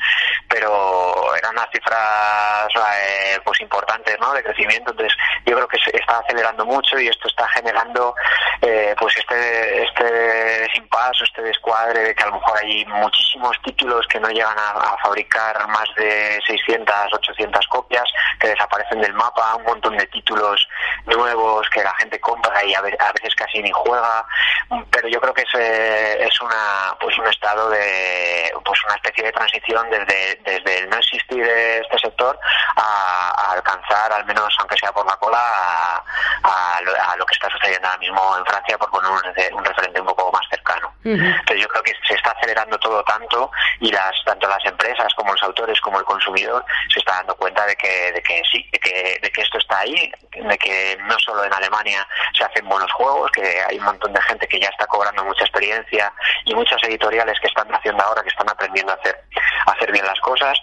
pero 0.50 1.36
eran 1.36 1.54
unas 1.54 1.70
cifras 1.72 2.68
eh, 3.02 3.40
pues 3.44 3.60
importantes 3.62 4.18
¿no? 4.20 4.34
de 4.34 4.44
crecimiento, 4.44 4.92
entonces 4.92 5.18
yo 5.46 5.56
creo 5.56 5.68
que 5.68 5.78
se 5.80 5.96
está 5.96 6.20
acelerando 6.20 6.66
mucho 6.66 7.00
y 7.00 7.08
esto 7.08 7.28
está 7.28 7.48
generando 7.50 8.16
eh, 8.66 8.96
pues 8.98 9.18
este 9.18 9.84
este 9.84 10.78
impasse, 10.78 11.26
este 11.26 11.42
descuadre 11.42 12.02
de 12.02 12.16
que 12.16 12.24
a 12.24 12.28
lo 12.28 12.34
mejor 12.34 12.58
hay 12.60 12.86
muchísimos 12.86 13.58
títulos 13.64 14.08
que 14.08 14.20
no 14.20 14.30
llegan 14.30 14.58
a, 14.58 14.72
a 14.72 14.98
fabricar 15.04 15.68
más 15.68 15.90
de 15.98 16.40
600, 16.48 16.96
800 17.14 17.68
copias, 17.68 18.06
que 18.40 18.48
desaparecen 18.48 19.02
del 19.02 19.14
mapa, 19.14 19.56
un 19.56 19.64
montón 19.64 19.98
de 19.98 20.08
títulos 20.08 20.66
nuevos 21.06 21.70
que 21.70 21.84
la 21.84 21.94
gente 21.96 22.20
compra 22.20 22.64
y 22.64 22.74
a 22.74 22.82
veces 22.82 23.36
casi 23.36 23.62
ni 23.62 23.72
juega, 23.72 24.26
pero 24.92 25.08
yo 25.08 25.20
creo 25.20 25.34
que 25.34 25.42
es, 25.42 25.54
es 25.54 26.42
una 26.42 26.96
pues 27.00 27.18
un 27.18 27.28
estado 27.28 27.70
de 27.70 28.52
pues 28.64 28.80
una 28.86 28.96
especie 28.96 29.26
de 29.26 29.32
transición 29.32 29.90
desde, 29.90 30.40
desde 30.44 30.80
el 30.80 30.90
no 30.90 30.98
existir 30.98 31.44
este 31.44 32.00
sector 32.00 32.40
a, 32.76 33.52
alcanzar 33.52 34.12
al 34.14 34.26
menos 34.26 34.56
aunque 34.60 34.78
sea 34.78 34.92
por 34.92 35.06
la 35.06 35.16
cola 35.18 36.04
a, 36.44 36.82
lo, 37.18 37.26
que 37.26 37.34
está 37.34 37.50
sucediendo 37.50 37.88
ahora 37.88 38.00
mismo 38.00 38.38
en 38.38 38.46
Francia 38.54 38.78
por 38.78 38.90
poner 38.92 39.10
un, 39.12 39.66
referente 39.66 40.00
un 40.00 40.08
poco 40.08 40.32
más 40.32 40.46
cercano. 40.50 40.94
Entonces 41.04 41.62
yo 41.62 41.68
creo 41.68 41.84
que 41.84 41.94
se 42.08 42.14
está 42.14 42.32
acelerando 42.32 42.78
todo 42.78 43.04
tanto 43.04 43.52
y 43.80 43.92
las 43.92 44.14
tanto 44.26 44.48
las 44.48 44.64
empresas 44.66 45.12
como 45.16 45.34
los 45.34 45.44
autores 45.44 45.80
como 45.82 46.00
el 46.00 46.06
consumidor 46.06 46.64
se 46.92 47.00
está 47.00 47.14
dando 47.14 47.36
cuenta 47.36 47.66
de 47.66 47.76
que, 47.76 48.12
de 48.12 48.22
que 48.22 48.42
sí, 48.52 48.66
de 48.72 48.80
que, 48.80 49.20
de 49.22 49.30
que 49.32 49.42
esto 49.42 49.58
está 49.58 49.80
ahí, 49.80 50.12
de 50.32 50.58
que 50.58 50.98
no 51.02 51.18
solo 51.20 51.44
en 51.44 51.54
Alemania 51.54 52.08
se 52.38 52.44
hacen 52.44 52.68
buenos 52.70 52.92
juegos, 52.94 53.32
que 53.32 53.44
hay 53.68 53.78
un 53.78 53.86
montón 53.86 54.14
de 54.14 54.22
gente 54.22 54.48
que 54.48 54.60
ya 54.60 54.70
está 54.70 54.86
cobrando 54.86 55.24
mucha 55.24 55.44
experiencia 55.44 56.12
y 56.46 56.54
muchos 56.54 56.82
editoriales 56.84 57.40
que 57.42 57.48
están 57.48 57.68
haciendo 57.74 58.04
ahora, 58.04 58.22
que 58.22 58.30
están 58.30 58.50
aprendiendo 58.50 58.94
a 58.94 58.96
hacer, 58.96 59.20
a 59.66 59.72
hacer 59.72 59.92
bien 59.92 60.06
las 60.06 60.20
cosas, 60.20 60.58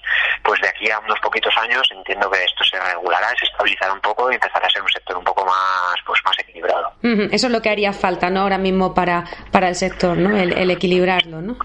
pues 0.44 0.60
de 0.60 0.68
aquí 0.68 0.90
a 0.90 0.98
unos 1.00 1.18
poquitos 1.20 1.54
años 1.58 1.82
entiendo 1.92 2.30
que 2.30 2.44
esto 2.44 2.64
se 2.64 2.78
regulará, 2.78 3.28
se 3.38 3.46
estabilizará 3.46 3.92
un 3.92 4.00
poco 4.00 4.30
y 4.30 4.34
empezará 4.34 4.66
a 4.66 4.70
ser 4.70 4.82
un 4.82 4.88
sector 4.88 5.16
un 5.16 5.24
poco 5.24 5.44
más, 5.44 5.96
pues 6.06 6.20
más 6.24 6.38
equilibrado. 6.38 6.92
Eso 7.02 7.46
es 7.46 7.52
lo 7.52 7.60
que 7.60 7.70
haría 7.70 7.79
falta, 7.92 8.30
¿no? 8.30 8.40
Ahora 8.40 8.58
mismo 8.58 8.94
para, 8.94 9.24
para 9.50 9.68
el 9.68 9.74
sector, 9.74 10.16
¿no? 10.16 10.36
El, 10.36 10.52
el 10.52 10.70
equilibrarlo, 10.70 11.42
¿no? 11.42 11.56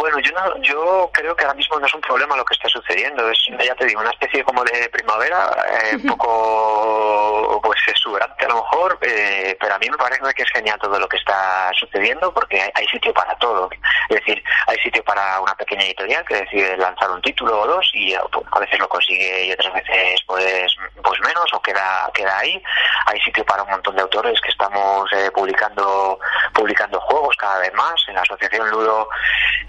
Bueno, 0.00 0.18
yo 0.20 0.32
no, 0.32 0.62
yo 0.62 1.10
creo 1.12 1.34
que 1.34 1.44
ahora 1.44 1.56
mismo 1.56 1.78
no 1.78 1.86
es 1.86 1.94
un 1.94 2.00
problema 2.00 2.36
lo 2.36 2.44
que 2.44 2.54
está 2.54 2.68
sucediendo. 2.68 3.28
Es, 3.30 3.38
ya 3.64 3.74
te 3.74 3.86
digo, 3.86 4.00
una 4.00 4.10
especie 4.10 4.44
como 4.44 4.64
de 4.64 4.88
primavera, 4.90 5.50
eh, 5.68 5.96
un 5.96 6.06
poco 6.06 7.60
pues 7.62 7.80
exuberante 7.88 8.44
a 8.44 8.48
lo 8.48 8.56
mejor, 8.56 8.98
eh, 9.02 9.56
pero 9.60 9.74
a 9.74 9.78
mí 9.78 9.88
me 9.88 9.96
parece 9.96 10.34
que 10.34 10.42
es 10.42 10.50
genial 10.50 10.78
todo 10.80 10.98
lo 10.98 11.08
que 11.08 11.16
está 11.16 11.70
sucediendo 11.78 12.32
porque 12.32 12.60
hay, 12.74 12.86
sitio 12.86 13.12
para 13.12 13.34
todo. 13.36 13.70
Es 14.08 14.16
decir, 14.16 14.42
hay 14.66 14.78
sitio 14.78 15.02
para 15.04 15.40
una 15.40 15.54
pequeña 15.54 15.84
editorial 15.84 16.24
que 16.24 16.36
decide 16.36 16.76
lanzar 16.76 17.10
un 17.10 17.22
título 17.22 17.60
o 17.60 17.66
dos 17.66 17.90
y 17.94 18.14
pues, 18.30 18.46
a 18.50 18.60
veces 18.60 18.78
lo 18.78 18.88
consigue 18.88 19.46
y 19.46 19.52
otras 19.52 19.72
veces 19.72 20.20
pues 20.26 20.76
pues 21.02 21.20
menos 21.20 21.46
o 21.52 21.62
queda 21.62 22.10
queda 22.12 22.38
ahí. 22.38 22.62
Hay 23.06 23.20
sitio 23.20 23.44
para 23.44 23.62
un 23.62 23.70
montón 23.70 23.96
de 23.96 24.02
autores 24.02 24.40
que 24.40 24.50
estamos 24.50 25.10
eh, 25.12 25.30
publicando 25.32 26.18
publicando 26.52 27.00
juegos 27.00 27.36
cada 27.36 27.58
vez 27.60 27.72
más. 27.74 27.94
En 28.08 28.14
la 28.14 28.22
asociación 28.22 28.70
Ludo 28.70 29.08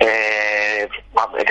eh, 0.06 0.90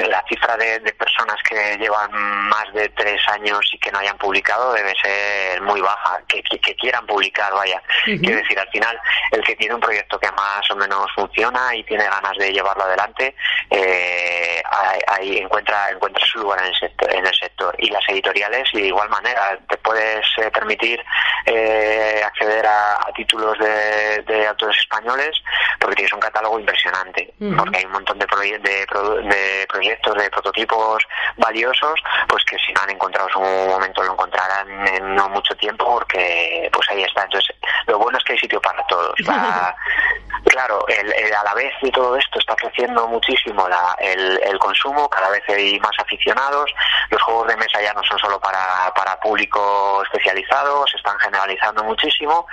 la 0.09 0.25
cifra 0.29 0.57
de, 0.57 0.81
personas 0.93 1.37
que 1.49 1.77
llevan 1.79 2.11
más 2.13 2.73
de 2.75 2.89
tres 2.91 3.21
años 3.29 3.61
y 3.73 3.79
que 3.79 3.91
no 3.91 3.99
hayan 3.99 4.17
publicado 4.19 4.73
debe 4.73 4.95
ser 5.03 5.61
muy 5.63 5.81
baja, 5.81 6.21
que, 6.29 6.43
quieran 6.75 7.07
publicar, 7.07 7.53
vaya. 7.53 7.81
Quiero 8.05 8.37
decir, 8.37 8.59
al 8.59 8.69
final, 8.71 8.99
el 9.31 9.43
que 9.45 9.55
tiene 9.55 9.75
un 9.75 9.81
proyecto 9.81 10.19
que 10.19 10.31
más 10.33 10.69
o 10.71 10.77
menos 10.77 11.07
funciona 11.15 11.75
y 11.77 11.85
tiene 11.85 12.05
ganas 12.05 12.37
de 12.39 12.53
llevarlo 12.53 12.85
adelante, 12.85 13.35
eh, 13.71 14.63
ahí 15.07 15.39
encuentra, 15.39 15.91
encuentra 15.91 16.27
su 16.27 16.41
lugar 16.41 16.61
en 16.61 16.67
el, 16.67 16.75
sector, 16.75 17.15
en 17.15 17.27
el 17.27 17.35
sector. 17.35 17.75
Y 17.79 17.91
las 17.91 18.03
editoriales, 18.09 18.69
de 18.73 18.87
igual 18.87 19.09
manera, 19.11 19.59
te 19.69 19.77
puedes 19.79 20.27
eh, 20.39 20.51
permitir 20.51 21.01
eh, 21.47 22.23
acceder 22.25 22.67
a, 22.67 22.99
títulos 23.15 23.59
de, 23.59 24.23
de, 24.23 24.47
autores 24.47 24.79
españoles 24.79 25.37
porque 25.79 25.97
tienes 25.97 26.13
un 26.15 26.21
catálogo 26.21 26.59
impresionante, 26.59 27.35
porque 27.57 27.79
hay 27.79 27.85
un 27.85 27.93
montón 27.93 28.19
de 28.19 28.27
de, 28.51 29.67
proyectos, 29.69 30.15
de 30.15 30.31
prototipos 30.31 31.05
valiosos, 31.37 32.01
pues 32.29 32.45
que 32.45 32.57
si 32.59 32.73
no 32.73 32.83
han 32.83 32.91
encontrado 32.91 33.29
su 33.31 33.41
momento 33.41 34.03
lo 34.03 34.13
encontrarán 34.13 34.87
en 34.89 35.15
no 35.15 35.29
mucho 35.29 35.55
tiempo 35.57 35.85
porque 35.85 36.69
pues 36.73 36.89
ahí 36.91 37.03
está. 37.03 37.25
Entonces, 37.25 37.57
lo 37.87 37.99
bueno 37.99 38.19
es 38.19 38.25
que 38.25 38.33
hay 38.33 38.39
sitio 38.39 38.61
para 38.61 38.85
todos. 38.87 39.15
claro, 40.45 40.85
a 40.89 41.45
la 41.45 41.55
vez 41.55 41.73
de 41.83 41.91
todo 41.91 42.17
esto 42.17 42.39
está 42.39 42.55
creciendo 42.57 43.07
muchísimo 43.09 43.67
el, 43.99 44.41
el 44.43 44.59
consumo, 44.59 45.09
cada 45.09 45.31
vez 45.31 45.43
hay 45.49 45.79
más 45.81 45.99
aficionados, 45.99 46.71
los 47.11 47.23
juegos 47.23 47.49
de 47.49 47.57
mesa 47.57 47.81
ya 47.83 47.93
no 47.95 48.03
son 48.05 48.19
solo 48.19 48.41
para, 48.41 48.93
para 48.95 49.19
público 49.21 50.03
especializado, 50.05 50.87
se 50.87 50.97
están 50.97 51.19
generalizando 51.19 51.85
muchísimo 51.85 52.47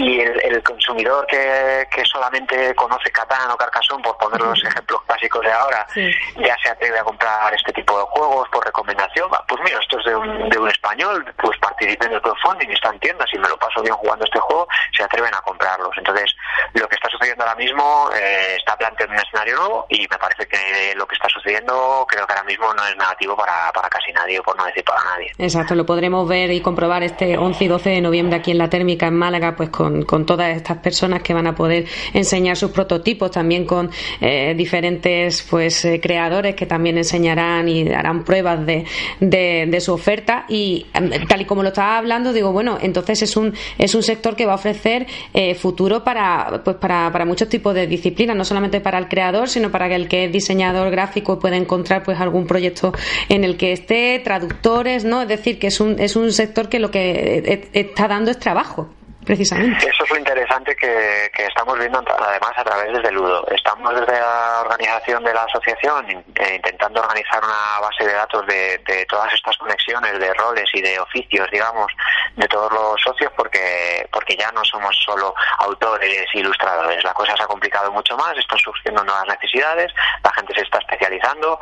y 0.00 0.20
el, 0.20 0.62
consumidor 0.62 1.26
que, 1.26 1.86
que, 1.90 2.04
solamente 2.04 2.74
conoce 2.74 3.10
Catán 3.10 3.50
o 3.50 3.56
Carcassonne, 3.56 4.02
por 4.02 4.16
poner 4.18 4.40
los 4.40 4.64
ejemplos 4.64 5.02
clásicos 5.06 5.42
de 5.42 5.52
ahora, 5.52 5.86
ya 5.94 6.56
se 6.62 6.70
atreve 6.70 6.98
a 6.98 7.04
comprar 7.04 7.52
este 7.54 7.72
tipo 7.72 7.98
de 7.98 8.04
juegos 8.04 8.48
por 8.50 8.64
recomendación. 8.64 9.28
Pues 9.46 9.60
mira, 9.64 9.78
esto 9.80 9.98
es 9.98 10.04
de 10.06 10.16
un, 10.16 10.48
de 10.48 10.58
un 10.58 10.68
español, 10.68 11.24
pues 11.36 11.58
participen 11.58 12.08
en 12.08 12.14
el 12.14 12.22
crowdfunding 12.22 12.70
está 12.70 12.90
en 12.90 13.00
tiendas 13.00 13.28
y 13.32 13.38
me 13.38 13.48
lo 13.48 13.56
paso 13.56 13.82
bien 13.82 13.94
jugando 13.94 14.24
este 14.24 14.38
juego, 14.38 14.66
se 14.96 15.02
atreven 15.02 15.34
a 15.34 15.40
comprarlos. 15.42 15.92
Entonces, 15.96 16.34
lo 16.74 16.88
que 16.88 16.94
está 16.94 17.08
sucediendo 17.08 17.44
ahora 17.44 17.56
mismo 17.56 18.10
eh, 18.14 18.56
está 18.56 18.76
planteando 18.76 19.14
un 19.14 19.20
escenario 19.20 19.56
nuevo 19.56 19.86
y 19.88 20.00
me 20.00 20.18
parece 20.18 20.46
que 20.46 20.94
lo 20.96 21.06
que 21.06 21.14
está 21.14 21.28
sucediendo 21.28 22.06
creo 22.08 22.26
que 22.26 22.32
ahora 22.32 22.44
mismo 22.44 22.72
no 22.74 22.84
es 22.86 22.96
negativo 22.96 23.36
para, 23.36 23.72
para 23.72 23.88
casi 23.88 24.12
nadie, 24.12 24.40
por 24.42 24.56
no 24.56 24.64
decir 24.64 24.84
para 24.84 25.02
nadie. 25.04 25.32
Exacto, 25.38 25.74
lo 25.74 25.86
podremos 25.86 26.28
ver 26.28 26.50
y 26.50 26.60
comprobar 26.60 27.02
este 27.02 27.36
11 27.36 27.64
y 27.64 27.68
12 27.68 27.90
de 27.90 28.00
noviembre 28.00 28.36
aquí 28.36 28.50
en 28.50 28.58
la 28.58 28.68
térmica 28.68 29.06
en 29.06 29.16
Málaga, 29.16 29.54
pues 29.56 29.70
con, 29.70 29.89
con 30.06 30.26
todas 30.26 30.56
estas 30.56 30.78
personas 30.78 31.22
que 31.22 31.34
van 31.34 31.46
a 31.46 31.54
poder 31.54 31.86
enseñar 32.12 32.56
sus 32.56 32.70
prototipos, 32.70 33.30
también 33.30 33.64
con 33.64 33.90
eh, 34.20 34.54
diferentes 34.56 35.46
pues 35.48 35.84
eh, 35.84 36.00
creadores 36.00 36.54
que 36.54 36.66
también 36.66 36.98
enseñarán 36.98 37.68
y 37.68 37.88
harán 37.88 38.24
pruebas 38.24 38.64
de, 38.66 38.84
de, 39.20 39.80
su 39.80 39.92
oferta. 39.92 40.44
Y 40.48 40.86
em, 40.94 41.10
tal 41.26 41.40
y 41.42 41.44
como 41.44 41.62
lo 41.62 41.68
estaba 41.68 41.98
hablando 41.98 42.32
digo 42.32 42.52
bueno 42.52 42.78
entonces 42.80 43.22
es 43.22 43.36
un 43.36 43.54
es 43.78 43.94
un 43.94 44.02
sector 44.02 44.36
que 44.36 44.46
va 44.46 44.52
a 44.52 44.56
ofrecer 44.56 45.06
eh, 45.32 45.54
futuro 45.54 46.04
para 46.04 46.62
pues 46.64 46.76
para, 46.76 47.10
para 47.12 47.24
muchos 47.24 47.48
tipos 47.48 47.74
de 47.74 47.86
disciplinas 47.86 48.36
no 48.36 48.44
solamente 48.44 48.80
para 48.80 48.98
el 48.98 49.08
creador 49.08 49.48
sino 49.48 49.70
para 49.70 49.94
el 49.94 50.08
que 50.08 50.26
es 50.26 50.32
diseñador 50.32 50.90
gráfico 50.90 51.38
pueda 51.38 51.56
encontrar 51.56 52.02
pues 52.02 52.20
algún 52.20 52.46
proyecto 52.46 52.92
en 53.28 53.44
el 53.44 53.56
que 53.56 53.72
esté 53.72 54.20
traductores 54.22 55.04
no 55.04 55.22
es 55.22 55.28
decir 55.28 55.58
que 55.58 55.68
es 55.68 55.80
un 55.80 55.98
es 55.98 56.16
un 56.16 56.32
sector 56.32 56.68
que 56.68 56.78
lo 56.78 56.90
que 56.90 57.68
está 57.72 58.08
dando 58.08 58.30
es 58.30 58.38
trabajo 58.38 58.88
Eso 59.32 60.04
es 60.04 60.10
lo 60.10 60.16
interesante 60.18 60.74
que, 60.74 61.30
estamos 61.38 61.78
viendo 61.78 62.02
además 62.18 62.52
a 62.56 62.64
través 62.64 62.92
desde 62.92 63.12
Ludo. 63.12 63.46
Estamos 63.48 63.94
desde 63.94 64.20
la 64.20 64.62
organización 64.62 65.22
de 65.22 65.32
la 65.32 65.42
asociación 65.42 66.10
eh, 66.10 66.54
intentando 66.56 67.00
organizar 67.00 67.42
una 67.42 67.80
base 67.80 68.04
de 68.04 68.12
datos 68.12 68.44
de, 68.46 69.06
todas 69.08 69.32
estas 69.32 69.56
conexiones 69.56 70.18
de 70.18 70.34
roles 70.34 70.68
y 70.74 70.80
de 70.80 70.98
oficios, 70.98 71.48
digamos, 71.50 71.92
de 72.36 72.48
todos 72.48 72.72
los 72.72 73.00
socios 73.00 73.32
porque, 73.36 74.08
porque 74.12 74.36
ya 74.36 74.50
no 74.52 74.64
somos 74.64 74.96
solo 75.04 75.34
autores 75.58 76.26
e 76.34 76.38
ilustradores. 76.38 77.02
La 77.04 77.14
cosa 77.14 77.36
se 77.36 77.42
ha 77.42 77.46
complicado 77.46 77.92
mucho 77.92 78.16
más, 78.16 78.36
están 78.36 78.58
surgiendo 78.58 79.04
nuevas 79.04 79.26
necesidades, 79.28 79.92
la 80.24 80.32
gente 80.32 80.54
se 80.54 80.62
está 80.62 80.78
especializando. 80.78 81.58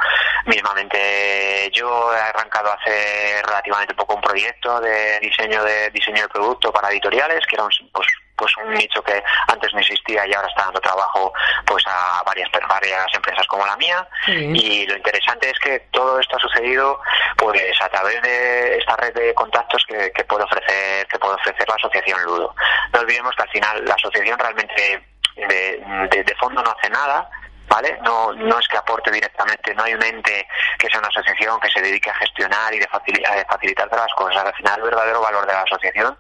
Mismamente 0.47 1.71
yo 1.73 2.13
he 2.15 2.21
arrancado 2.21 2.73
hace 2.73 3.43
relativamente 3.43 3.95
poco 3.95 4.15
un 4.15 4.21
proyecto 4.23 4.81
de 4.81 5.21
diseño 5.21 5.63
de 5.65 5.91
diseño 5.91 6.23
de 6.23 6.29
producto 6.29 6.73
para 6.73 6.91
editoriales 6.91 7.45
que 7.47 7.58
era 7.59 7.65
un, 7.65 7.91
pues, 7.93 8.07
pues 8.37 8.57
un 8.59 8.73
nicho 8.73 9.03
que 9.03 9.23
antes 9.49 9.73
no 9.75 9.81
existía 9.81 10.27
y 10.27 10.33
ahora 10.33 10.49
está 10.49 10.65
dando 10.65 10.81
trabajo 10.81 11.33
pues 11.67 11.83
a 11.87 12.23
varias 12.25 12.49
varias 12.69 13.07
empresas 13.15 13.47
como 13.49 13.67
la 13.67 13.77
mía. 13.77 14.07
Y 14.29 14.87
lo 14.87 14.97
interesante 14.97 15.51
es 15.51 15.59
que 15.59 15.81
todo 15.91 16.21
esto 16.21 16.37
ha 16.37 16.41
sucedido 16.41 17.01
pues 17.37 17.81
a 17.83 17.89
través 17.89 18.23
de 18.23 18.79
esta 18.79 18.97
red 18.97 19.13
de 19.15 19.35
contactos 19.35 19.85
que, 19.87 20.25
puede 20.25 20.45
ofrecer 20.45 21.07
que 21.09 21.19
puede 21.19 21.35
ofrecer 21.35 21.69
la 21.69 21.75
asociación 21.75 22.23
Ludo. 22.23 22.55
No 22.93 23.01
olvidemos 23.01 23.35
que 23.35 23.43
al 23.43 23.51
final 23.51 23.85
la 23.85 23.95
asociación 23.95 24.39
realmente 24.39 25.03
de, 25.37 26.25
de 26.25 26.37
fondo 26.37 26.63
no 26.63 26.71
hace 26.71 26.91
nada 26.91 27.29
¿vale? 27.69 27.99
No, 28.03 28.33
no 28.33 28.59
es 28.59 28.69
que 28.69 28.77
aporte 28.77 29.11
directamente, 29.11 29.75
no 29.75 29.85
hay 29.85 29.95
un 29.95 30.03
ente 30.03 30.47
que 30.79 30.89
sea 30.89 31.01
una 31.01 31.09
asociación 31.09 31.61
que 31.61 31.71
se 31.71 31.81
dedique 31.81 32.11
a 32.11 32.15
gestionar 32.15 32.75
y 32.75 32.79
de 32.79 32.87
facilitar, 32.89 33.47
facilitar 33.47 33.89
todas 33.89 34.07
las 34.07 34.15
cosas. 34.15 34.45
Al 34.45 34.55
final, 34.55 34.79
el 34.79 34.85
verdadero 34.85 35.21
valor 35.21 35.47
de 35.47 35.53
la 35.53 35.63
asociación 35.63 36.17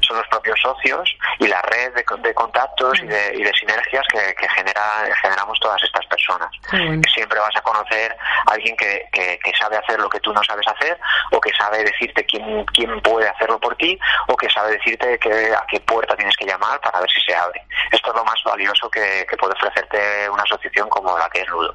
son 0.00 0.16
los 0.16 0.28
propios 0.28 0.60
socios 0.60 1.16
y 1.38 1.46
la 1.46 1.60
red 1.62 1.94
de, 1.94 2.04
de 2.22 2.34
contactos 2.34 3.00
y 3.02 3.06
de, 3.06 3.32
y 3.34 3.42
de 3.42 3.52
sinergias 3.52 4.06
que, 4.12 4.34
que 4.34 4.48
genera, 4.48 4.82
generamos 5.20 5.58
todas 5.60 5.82
estas 5.82 6.06
personas. 6.06 6.50
Que 6.70 7.10
siempre 7.10 7.38
vas 7.38 7.56
a 7.56 7.60
conocer 7.60 8.16
a 8.46 8.52
alguien 8.52 8.76
que, 8.76 9.08
que, 9.12 9.52
sabe 9.58 9.76
hacer 9.76 10.00
lo 10.00 10.08
que 10.08 10.20
tú 10.20 10.32
no 10.32 10.42
sabes 10.42 10.66
hacer 10.66 10.98
o 11.30 11.40
que 11.40 11.52
sabe 11.52 11.84
decirte 11.84 12.24
quién, 12.24 12.64
quién 12.66 13.00
puede 13.02 13.28
hacerlo 13.28 13.60
por 13.60 13.76
ti 13.76 13.98
o 14.28 14.36
que 14.36 14.48
sabe 14.48 14.72
decirte 14.72 15.18
que, 15.18 15.54
a 15.54 15.64
qué 15.68 15.78
puerta 15.80 16.16
tienes 16.16 16.36
que 16.36 16.46
llamar 16.46 16.80
para 16.80 17.00
ver 17.00 17.10
si 17.10 17.20
se 17.20 17.34
abre. 17.34 17.62
Esto 17.90 18.10
es 18.10 18.16
lo 18.16 18.24
más 18.24 18.42
valioso 18.44 18.90
que, 18.90 19.26
que 19.28 19.36
puede 19.36 19.54
ofrecerte 19.54 20.28
una 20.30 20.42
asociación 20.42 20.88
como 20.92 21.16
la 21.18 21.28
que 21.30 21.40
es 21.40 21.48
Ludo. 21.48 21.74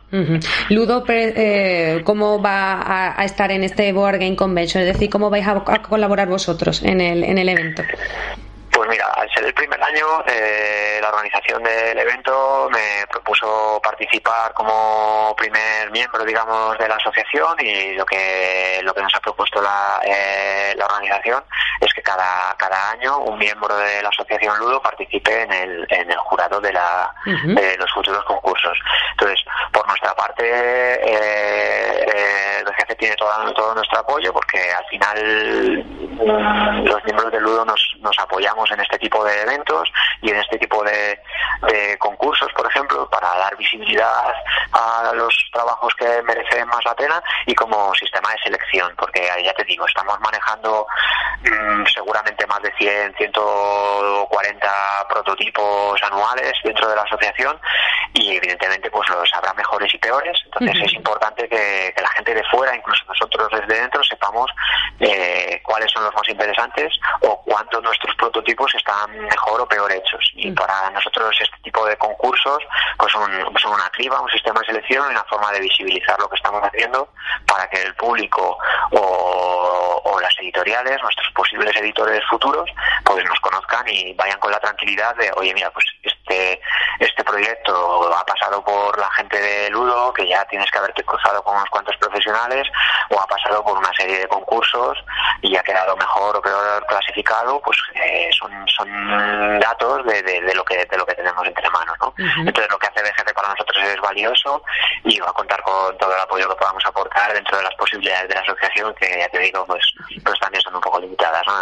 Ludo, 0.69 1.03
eh, 1.09 2.01
¿cómo 2.05 2.39
va 2.39 3.15
a, 3.17 3.25
estar 3.25 3.51
en 3.51 3.63
este 3.63 3.91
Board 3.91 4.19
Game 4.19 4.35
Convention? 4.35 4.83
Es 4.83 4.93
decir, 4.93 5.09
¿cómo 5.09 5.31
vais 5.31 5.47
a, 5.47 5.63
colaborar 5.81 6.27
vosotros 6.27 6.83
en 6.83 7.01
el, 7.01 7.23
en 7.23 7.37
el 7.39 7.49
evento? 7.49 7.81
Pues 8.71 8.89
mira, 8.89 9.07
al 9.15 9.27
ser 9.33 9.43
el 9.43 9.55
primer 9.55 9.81
año, 9.81 10.05
eh, 10.27 10.99
la 11.01 11.09
organización 11.09 11.63
del 11.63 11.97
evento 11.97 12.69
me 12.71 13.07
propuso 13.09 13.81
participar 13.83 14.53
como 14.53 15.33
primer 15.35 15.89
miembro, 15.89 16.23
digamos, 16.23 16.77
de 16.77 16.87
la 16.87 16.95
asociación 16.95 17.55
y 17.59 17.95
lo 17.95 18.05
que 18.05 18.79
lo 18.83 18.93
que 18.93 19.01
nos 19.01 19.15
ha 19.15 19.19
propuesto 19.19 19.59
la, 19.63 19.99
eh, 20.05 20.75
la 20.77 20.85
organización 20.85 21.43
cada, 22.07 22.55
cada 22.55 22.91
año 22.91 23.17
un 23.17 23.37
miembro 23.37 23.75
de 23.75 24.01
la 24.01 24.07
asociación 24.07 24.57
Ludo 24.59 24.81
participe 24.81 25.41
en 25.41 25.51
el, 25.51 25.85
en 25.89 26.09
el 26.09 26.17
jurado 26.19 26.61
de, 26.61 26.71
la, 26.71 27.13
de 27.25 27.75
los 27.77 27.91
futuros 27.91 28.23
concursos. 28.23 28.79
Entonces, 29.11 29.43
por 29.73 29.85
nuestra 29.87 30.15
parte, 30.15 30.43
eh, 30.45 30.99
eh, 31.03 32.63
el 32.65 32.73
jefe 32.75 32.95
tiene 32.95 33.15
todo, 33.17 33.29
todo 33.53 33.75
nuestro 33.75 33.99
apoyo 33.99 34.31
porque 34.31 34.71
al 34.71 34.85
final 34.85 35.85
los 36.85 37.03
miembros 37.03 37.31
del 37.31 37.43
Ludo 37.43 37.65
nos, 37.65 37.95
nos 37.99 38.17
apoyamos 38.19 38.71
en 38.71 38.79
este 38.79 38.99
tipo 38.99 39.25
de 39.25 39.41
eventos 39.41 39.91
y 40.21 40.29
en 40.29 40.37
este 40.37 40.57
tipo 40.59 40.81
de, 40.85 41.19
de 41.67 41.97
concursos, 41.97 42.51
por 42.53 42.67
ejemplo, 42.67 43.09
para 43.09 43.27
dar 43.37 43.57
visibilidad 43.57 44.33
a 44.71 45.11
los 45.13 45.35
trabajos 45.51 45.93
que 45.95 46.21
merecen 46.23 46.67
más 46.67 46.85
la 46.85 46.95
pena 46.95 47.21
y 47.45 47.53
como 47.53 47.93
sistema 47.95 48.31
de 48.31 48.37
selección, 48.43 48.93
porque 48.97 49.29
ya 49.43 49.53
te 49.53 49.65
digo, 49.65 49.85
estamos 49.85 50.17
manejando 50.21 50.87
mm, 51.41 51.85
seguramente 51.97 52.45
más 52.45 52.61
de 52.61 52.71
100, 52.77 53.15
140 53.17 54.67
prototipos 55.09 55.99
anuales 56.03 56.53
dentro 56.63 56.87
de 56.87 56.95
la 56.95 57.01
asociación 57.01 57.59
y 58.13 58.35
evidentemente 58.35 58.89
pues 58.91 59.09
los 59.09 59.33
habrá 59.33 59.53
mejores 59.53 59.93
y 59.93 59.97
peores, 59.97 60.39
entonces 60.45 60.85
es 60.85 60.93
importante 60.93 61.47
que, 61.49 61.93
la 61.97 62.09
gente 62.09 62.33
de 62.33 62.43
fuera, 62.45 62.75
incluso 62.75 63.03
nosotros 63.07 63.49
desde 63.51 63.81
dentro, 63.81 64.03
sepamos 64.03 64.49
eh, 64.99 65.61
cuáles 65.77 65.91
son 65.91 66.03
los 66.05 66.15
más 66.15 66.27
interesantes 66.27 66.91
o 67.21 67.39
cuántos 67.43 67.83
nuestros 67.83 68.15
prototipos 68.15 68.73
están 68.73 69.15
mejor 69.15 69.61
o 69.61 69.67
peor 69.67 69.91
hechos. 69.91 70.31
Y 70.33 70.51
para 70.51 70.89
nosotros 70.89 71.37
este 71.39 71.55
tipo 71.61 71.85
de 71.85 71.95
concursos 71.97 72.63
pues 72.97 73.11
son, 73.11 73.31
son 73.61 73.73
una 73.73 73.87
criba, 73.91 74.19
un 74.19 74.29
sistema 74.29 74.59
de 74.61 74.65
selección 74.65 75.05
y 75.07 75.11
una 75.11 75.23
forma 75.25 75.51
de 75.51 75.59
visibilizar 75.59 76.19
lo 76.19 76.27
que 76.29 76.35
estamos 76.35 76.63
haciendo 76.63 77.07
para 77.45 77.69
que 77.69 77.83
el 77.83 77.93
público 77.93 78.57
o, 78.91 80.01
o 80.03 80.19
las 80.19 80.33
editoriales, 80.39 80.99
nuestros 81.03 81.29
posibles 81.35 81.75
editores 81.75 82.23
futuros, 82.27 82.67
pues 83.03 83.23
nos 83.25 83.39
conozcan 83.41 83.87
y 83.87 84.13
vayan 84.15 84.39
con 84.39 84.51
la 84.51 84.59
tranquilidad 84.59 85.15
de, 85.17 85.31
oye, 85.35 85.53
mira, 85.53 85.69
pues 85.69 85.85
este, 86.27 86.59
este 86.99 87.23
proyecto 87.23 88.13
ha 88.13 88.25
pasado 88.25 88.63
por 88.63 88.97
la 88.97 89.09
gente 89.11 89.39
de 89.39 89.69
Ludo, 89.69 90.13
que 90.13 90.27
ya 90.27 90.43
tienes 90.45 90.69
que 90.71 90.77
haberte 90.77 91.03
cruzado 91.03 91.41
con 91.43 91.55
unos 91.55 91.69
cuantos 91.69 91.95
profesionales, 91.97 92.67
o 93.09 93.19
ha 93.19 93.27
pasado 93.27 93.63
por 93.63 93.77
una 93.77 93.91
serie 93.93 94.19
de 94.19 94.27
concursos 94.27 94.97
y 95.41 95.55
ha 95.55 95.63
quedado 95.63 95.95
mejor 95.95 96.35
o 96.35 96.41
peor 96.41 96.85
clasificado, 96.87 97.61
pues 97.61 97.77
eh, 97.95 98.29
son, 98.37 98.51
son 98.67 99.59
datos 99.59 100.05
de, 100.05 100.21
de, 100.21 100.55
lo 100.55 100.63
que 100.65 100.85
de 100.85 100.97
lo 100.97 101.05
que 101.05 101.15
tenemos 101.15 101.45
entre 101.45 101.69
manos, 101.69 101.95
¿no? 101.99 102.13
Entonces 102.17 102.71
lo 102.71 102.79
que 102.79 102.87
hace 102.87 103.01
BGC 103.01 103.33
para 103.33 103.49
nosotros 103.49 103.83
es 103.83 104.01
valioso 104.01 104.63
y 105.03 105.19
va 105.19 105.29
a 105.29 105.33
contar 105.33 105.61
con 105.61 105.97
todo 105.97 106.13
el 106.13 106.21
apoyo 106.21 106.49
que 106.49 106.55
podamos 106.55 106.85
aportar 106.85 107.33
dentro 107.33 107.57
de 107.57 107.63
las 107.63 107.75
posibilidades 107.75 108.27
de 108.29 108.35
la 108.35 108.41
asociación, 108.41 108.93
que 108.95 109.17
ya 109.17 109.29
te 109.29 109.39
digo, 109.39 109.65
pues, 109.65 109.83
pues 110.23 110.39
también 110.39 110.61
son 110.61 110.75
un 110.75 110.81
poco 110.81 110.99
limitadas, 110.99 111.43
¿no? 111.47 111.53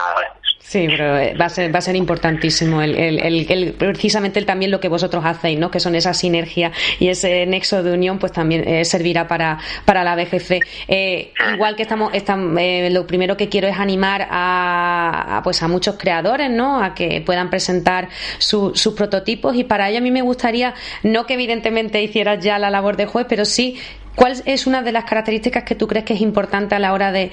Sí, 0.67 0.87
pero 0.89 1.15
eh, 1.19 1.35
va 1.39 1.45
a 1.45 1.49
ser, 1.49 1.73
va 1.73 1.77
a 1.77 1.81
ser 1.81 1.95
importantísimo 1.95 2.81
el, 2.81 2.95
el, 2.95 3.45
el, 3.51 3.73
precisamente 3.73 4.39
el, 4.39 4.47
también 4.47 4.71
lo 4.71 4.79
que 4.79 4.89
vosotros 4.89 5.23
hacéis, 5.23 5.59
¿no? 5.59 5.69
Que 5.69 5.79
son 5.79 5.93
esa 5.93 6.11
sinergia 6.15 6.71
y 6.99 7.09
ese 7.09 7.45
nexo 7.45 7.83
de 7.83 7.93
unión, 7.93 8.17
pues 8.17 8.31
también 8.31 8.67
eh, 8.67 8.83
servirá 8.83 9.27
para, 9.27 9.59
para 9.85 10.03
la 10.03 10.15
BGC. 10.15 10.65
Eh, 10.87 11.33
igual 11.53 11.75
que 11.75 11.83
estamos, 11.83 12.11
estamos 12.15 12.57
eh, 12.59 12.89
lo 12.91 13.05
primero 13.05 13.37
que 13.37 13.47
quiero 13.47 13.67
es 13.67 13.77
animar 13.77 14.27
a, 14.31 15.41
pues 15.43 15.61
a 15.61 15.67
muchos 15.67 15.97
creadores, 15.99 16.49
¿no? 16.49 16.83
A 16.83 16.95
que 16.95 17.21
puedan 17.21 17.51
presentar 17.51 18.09
sus 18.39 18.93
prototipos 18.95 19.55
y 19.55 19.65
para 19.65 19.89
ello 19.89 19.99
a 19.99 20.01
mí 20.01 20.09
me 20.09 20.23
gustaría, 20.23 20.73
no 21.03 21.27
que 21.27 21.35
evidentemente 21.35 22.01
hicieras 22.01 22.43
ya 22.43 22.57
la 22.57 22.71
labor 22.71 22.97
de 22.97 23.05
juez, 23.05 23.27
pero 23.29 23.45
sí 23.45 23.77
¿Cuál 24.15 24.41
es 24.45 24.67
una 24.67 24.81
de 24.81 24.91
las 24.91 25.05
características 25.05 25.63
que 25.63 25.75
tú 25.75 25.87
crees 25.87 26.05
que 26.05 26.13
es 26.13 26.21
importante 26.21 26.75
a 26.75 26.79
la 26.79 26.93
hora 26.93 27.11
de, 27.11 27.31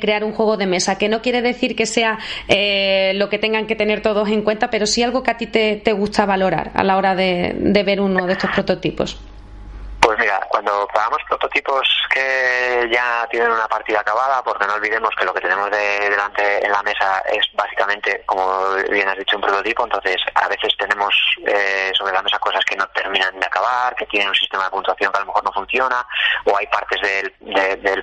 crear 0.00 0.24
un 0.24 0.32
juego 0.32 0.56
de 0.56 0.66
mesa? 0.66 0.98
Que 0.98 1.08
no 1.08 1.22
quiere 1.22 1.42
decir 1.42 1.76
que 1.76 1.86
sea 1.86 2.18
eh, 2.48 3.12
lo 3.14 3.28
que 3.28 3.38
tengan 3.38 3.66
que 3.66 3.76
tener 3.76 4.02
todos 4.02 4.28
en 4.28 4.42
cuenta, 4.42 4.70
pero 4.70 4.86
sí 4.86 5.02
algo 5.02 5.22
que 5.22 5.30
a 5.30 5.36
ti 5.36 5.46
te, 5.46 5.92
gusta 5.92 6.26
valorar 6.26 6.72
a 6.74 6.82
la 6.82 6.96
hora 6.96 7.14
de 7.14 7.82
ver 7.84 8.00
uno 8.00 8.26
de 8.26 8.32
estos 8.32 8.50
prototipos. 8.50 9.18
Pues 10.04 10.18
mira, 10.18 10.38
cuando 10.50 10.86
pagamos 10.88 11.22
prototipos 11.26 11.88
que 12.12 12.86
ya 12.92 13.26
tienen 13.30 13.50
una 13.50 13.66
partida 13.66 14.00
acabada, 14.00 14.42
porque 14.44 14.66
no 14.66 14.74
olvidemos 14.74 15.08
que 15.16 15.24
lo 15.24 15.32
que 15.32 15.40
tenemos 15.40 15.70
de, 15.70 16.10
delante 16.10 16.62
en 16.62 16.70
la 16.70 16.82
mesa 16.82 17.20
es 17.20 17.48
básicamente, 17.54 18.22
como 18.26 18.74
bien 18.90 19.08
has 19.08 19.16
dicho, 19.16 19.36
un 19.36 19.42
prototipo, 19.42 19.84
entonces 19.84 20.16
a 20.34 20.46
veces 20.48 20.76
tenemos 20.76 21.14
eh, 21.46 21.90
sobre 21.94 22.12
la 22.12 22.20
mesa 22.20 22.38
cosas 22.38 22.62
que 22.66 22.76
no 22.76 22.86
terminan 22.88 23.40
de 23.40 23.46
acabar, 23.46 23.96
que 23.96 24.04
tienen 24.04 24.28
un 24.28 24.34
sistema 24.34 24.64
de 24.64 24.70
puntuación 24.72 25.10
que 25.10 25.16
a 25.16 25.20
lo 25.20 25.26
mejor 25.28 25.42
no 25.42 25.52
funciona, 25.52 26.06
o 26.44 26.54
hay 26.54 26.66
partes 26.66 27.00
del, 27.00 27.34
del, 27.40 28.02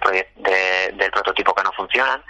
del 0.97 1.11
prototipo 1.11 1.53
que 1.53 1.63
no 1.63 1.71
funcionan, 1.73 2.23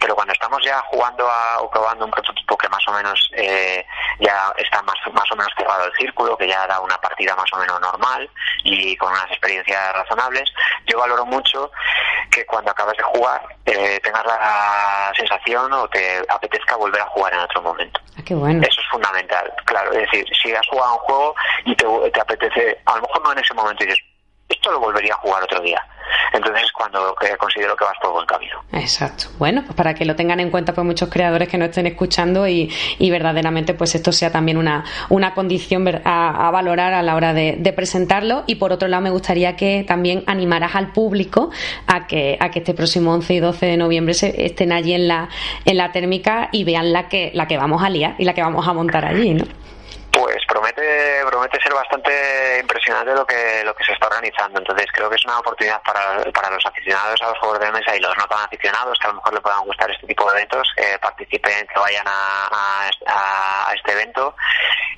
pero 0.00 0.14
cuando 0.14 0.32
estamos 0.32 0.64
ya 0.64 0.80
jugando 0.90 1.28
a, 1.28 1.60
o 1.60 1.70
probando 1.70 2.06
un 2.06 2.10
prototipo 2.10 2.56
que 2.56 2.68
más 2.70 2.86
o 2.88 2.92
menos 2.92 3.30
eh, 3.36 3.84
ya 4.20 4.54
está 4.56 4.80
más, 4.82 4.96
más 5.12 5.30
o 5.32 5.36
menos 5.36 5.52
cerrado 5.54 5.84
el 5.84 5.92
círculo, 5.98 6.34
que 6.38 6.48
ya 6.48 6.66
da 6.66 6.80
una 6.80 6.96
partida 6.98 7.36
más 7.36 7.52
o 7.52 7.58
menos 7.58 7.78
normal 7.78 8.30
y 8.64 8.96
con 8.96 9.17
unas 9.18 9.30
experiencias 9.30 9.92
razonables, 9.92 10.50
yo 10.86 10.98
valoro 10.98 11.26
mucho 11.26 11.70
que 12.30 12.44
cuando 12.46 12.70
acabas 12.70 12.96
de 12.96 13.02
jugar 13.02 13.40
eh, 13.66 14.00
tengas 14.02 14.24
la 14.24 15.12
sensación 15.16 15.72
o 15.72 15.88
te 15.88 16.22
apetezca 16.28 16.76
volver 16.76 17.00
a 17.00 17.06
jugar 17.06 17.32
en 17.34 17.40
otro 17.40 17.62
momento. 17.62 18.00
Ah, 18.18 18.22
qué 18.24 18.34
bueno. 18.34 18.60
Eso 18.62 18.80
es 18.80 18.86
fundamental, 18.88 19.52
claro. 19.64 19.92
Es 19.92 20.10
decir, 20.10 20.26
si 20.42 20.52
has 20.52 20.66
jugado 20.68 20.94
un 20.94 20.98
juego 20.98 21.34
y 21.64 21.74
te, 21.74 21.86
te 22.10 22.20
apetece, 22.20 22.78
a 22.84 22.96
lo 22.96 23.02
mejor 23.02 23.22
no 23.24 23.32
en 23.32 23.38
ese 23.38 23.54
momento 23.54 23.84
dices, 23.84 24.00
esto 24.48 24.72
lo 24.72 24.80
volvería 24.80 25.14
a 25.14 25.16
jugar 25.18 25.42
otro 25.42 25.60
día. 25.60 25.80
Entonces 26.32 26.64
es 26.64 26.72
cuando 26.72 27.14
considero 27.38 27.76
que 27.76 27.84
vas 27.84 27.94
por 28.00 28.12
buen 28.12 28.26
camino. 28.26 28.62
Exacto. 28.72 29.26
Bueno, 29.38 29.62
pues 29.64 29.74
para 29.74 29.94
que 29.94 30.04
lo 30.04 30.16
tengan 30.16 30.40
en 30.40 30.50
cuenta 30.50 30.72
pues 30.74 30.86
muchos 30.86 31.08
creadores 31.08 31.48
que 31.48 31.58
no 31.58 31.66
estén 31.66 31.86
escuchando 31.86 32.46
y, 32.46 32.72
y 32.98 33.10
verdaderamente 33.10 33.74
pues 33.74 33.94
esto 33.94 34.12
sea 34.12 34.30
también 34.30 34.56
una, 34.56 34.84
una 35.08 35.34
condición 35.34 35.86
a, 36.04 36.50
valorar 36.50 36.94
a 36.94 37.02
la 37.02 37.14
hora 37.14 37.32
de, 37.34 37.72
presentarlo 37.76 38.44
y 38.46 38.56
por 38.56 38.72
otro 38.72 38.88
lado 38.88 39.02
me 39.02 39.10
gustaría 39.10 39.54
que 39.54 39.84
también 39.86 40.24
animaras 40.26 40.74
al 40.74 40.92
público 40.92 41.50
a 41.86 42.06
que, 42.06 42.36
a 42.40 42.50
que 42.50 42.60
este 42.60 42.74
próximo 42.74 43.12
11 43.12 43.34
y 43.34 43.40
12 43.40 43.66
de 43.66 43.76
noviembre 43.76 44.14
se, 44.14 44.46
estén 44.46 44.72
allí 44.72 44.94
en 44.94 45.06
la, 45.06 45.28
en 45.64 45.76
la 45.76 45.92
térmica 45.92 46.48
y 46.50 46.64
vean 46.64 46.92
la 46.92 47.08
que, 47.08 47.30
la 47.34 47.46
que 47.46 47.56
vamos 47.56 47.82
a 47.82 47.90
liar 47.90 48.14
y 48.18 48.24
la 48.24 48.34
que 48.34 48.42
vamos 48.42 48.66
a 48.66 48.72
montar 48.72 49.04
allí, 49.04 49.34
¿no? 49.34 49.44
Pues 50.12 50.38
promete, 50.48 50.82
promete 51.28 51.60
ser 51.60 51.72
bastante 51.72 52.58
impresionante 52.60 53.14
lo 53.14 53.26
que, 53.26 53.62
lo 53.64 53.74
que 53.74 53.84
se 53.84 53.92
está 53.92 54.06
organizando. 54.06 54.58
Entonces 54.58 54.86
creo 54.92 55.08
que 55.08 55.16
es 55.16 55.24
una 55.24 55.38
oportunidad 55.38 55.80
para, 55.82 56.22
para 56.32 56.50
los 56.50 56.64
aficionados 56.64 57.20
a 57.22 57.28
los 57.28 57.38
juegos 57.38 57.60
de 57.60 57.72
mesa 57.72 57.96
y 57.96 58.00
los 58.00 58.16
no 58.16 58.26
tan 58.26 58.44
aficionados 58.44 58.98
que 58.98 59.06
a 59.06 59.10
lo 59.10 59.16
mejor 59.16 59.34
le 59.34 59.40
puedan 59.40 59.64
gustar 59.64 59.90
este 59.90 60.06
tipo 60.06 60.30
de 60.30 60.38
eventos, 60.38 60.72
que 60.76 60.98
participen, 60.98 61.66
que 61.66 61.80
vayan 61.80 62.06
a, 62.06 62.90
a, 63.06 63.72
este 63.74 63.92
evento 63.92 64.34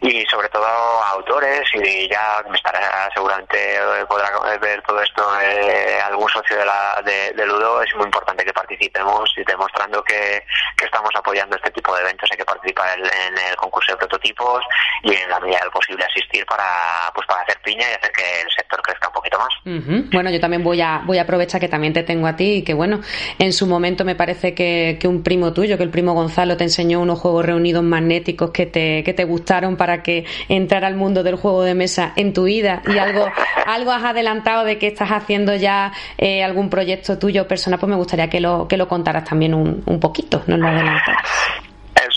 y 0.00 0.24
sobre 0.26 0.48
todo 0.48 0.64
a 0.66 1.10
autores 1.10 1.62
y 1.74 2.08
ya 2.08 2.42
me 2.48 2.56
estará 2.56 3.10
seguramente 3.12 3.78
podrá 4.08 4.30
ver 4.58 4.82
todo 4.82 5.00
esto 5.02 5.40
eh, 5.40 6.00
algún 6.04 6.28
socio 6.28 6.56
de, 6.56 6.64
la, 6.64 7.02
de, 7.04 7.46
Ludo. 7.46 7.82
Es 7.82 7.94
muy 7.94 8.04
importante 8.04 8.44
que 8.44 8.52
participemos 8.52 9.32
y 9.36 9.44
demostrando 9.44 10.02
que, 10.04 10.44
que 10.76 10.84
estamos 10.84 11.10
apoyando 11.14 11.56
este 11.56 11.70
tipo 11.70 11.94
de 11.94 12.02
eventos. 12.02 12.28
Hay 12.30 12.38
que 12.38 12.44
participar 12.44 12.98
en, 12.98 13.38
el 13.38 13.56
concurso 13.56 13.92
de 13.92 13.98
prototipos 13.98 14.62
y 15.02 15.14
en 15.14 15.28
la 15.28 15.40
medida 15.40 15.60
del 15.60 15.70
posible 15.70 15.89
asistir 15.98 16.44
para 16.46 16.64
pues 17.14 17.26
para 17.26 17.42
hacer 17.42 17.56
piña 17.64 17.82
y 17.90 17.94
hacer 17.94 18.10
que 18.12 18.22
el 18.42 18.48
sector 18.54 18.80
crezca 18.82 19.08
un 19.08 19.14
poquito 19.14 19.38
más. 19.38 20.10
Bueno, 20.12 20.30
yo 20.30 20.40
también 20.40 20.62
voy 20.62 20.80
a 20.80 21.02
voy 21.04 21.18
a 21.18 21.22
aprovechar 21.22 21.60
que 21.60 21.68
también 21.68 21.92
te 21.92 22.02
tengo 22.02 22.26
a 22.26 22.36
ti 22.36 22.56
y 22.56 22.62
que 22.62 22.74
bueno, 22.74 23.00
en 23.38 23.52
su 23.52 23.66
momento 23.66 24.04
me 24.04 24.14
parece 24.14 24.54
que, 24.54 24.98
que 25.00 25.08
un 25.08 25.22
primo 25.22 25.52
tuyo, 25.52 25.76
que 25.76 25.84
el 25.84 25.90
primo 25.90 26.12
Gonzalo 26.12 26.56
te 26.56 26.64
enseñó 26.64 27.00
unos 27.00 27.18
juegos 27.18 27.44
reunidos 27.44 27.82
magnéticos 27.82 28.50
que 28.50 28.66
te, 28.66 29.02
que 29.04 29.14
te 29.14 29.24
gustaron 29.24 29.76
para 29.76 30.02
que 30.02 30.26
entrara 30.48 30.86
al 30.86 30.94
mundo 30.94 31.22
del 31.22 31.36
juego 31.36 31.62
de 31.62 31.74
mesa 31.74 32.12
en 32.16 32.32
tu 32.32 32.44
vida 32.44 32.82
y 32.86 32.98
algo 32.98 33.26
algo 33.66 33.92
has 33.92 34.04
adelantado 34.04 34.64
de 34.64 34.78
que 34.78 34.88
estás 34.88 35.10
haciendo 35.10 35.54
ya 35.54 35.92
eh, 36.18 36.42
algún 36.42 36.70
proyecto 36.70 37.18
tuyo 37.18 37.46
personal, 37.46 37.78
pues 37.78 37.90
me 37.90 37.96
gustaría 37.96 38.28
que 38.28 38.40
lo 38.40 38.66
que 38.68 38.76
lo 38.76 38.88
contaras 38.88 39.24
también 39.24 39.54
un, 39.54 39.82
un 39.86 40.00
poquito, 40.00 40.42
no 40.46 40.56
lo 40.56 40.66
adelantaras. 40.68 41.69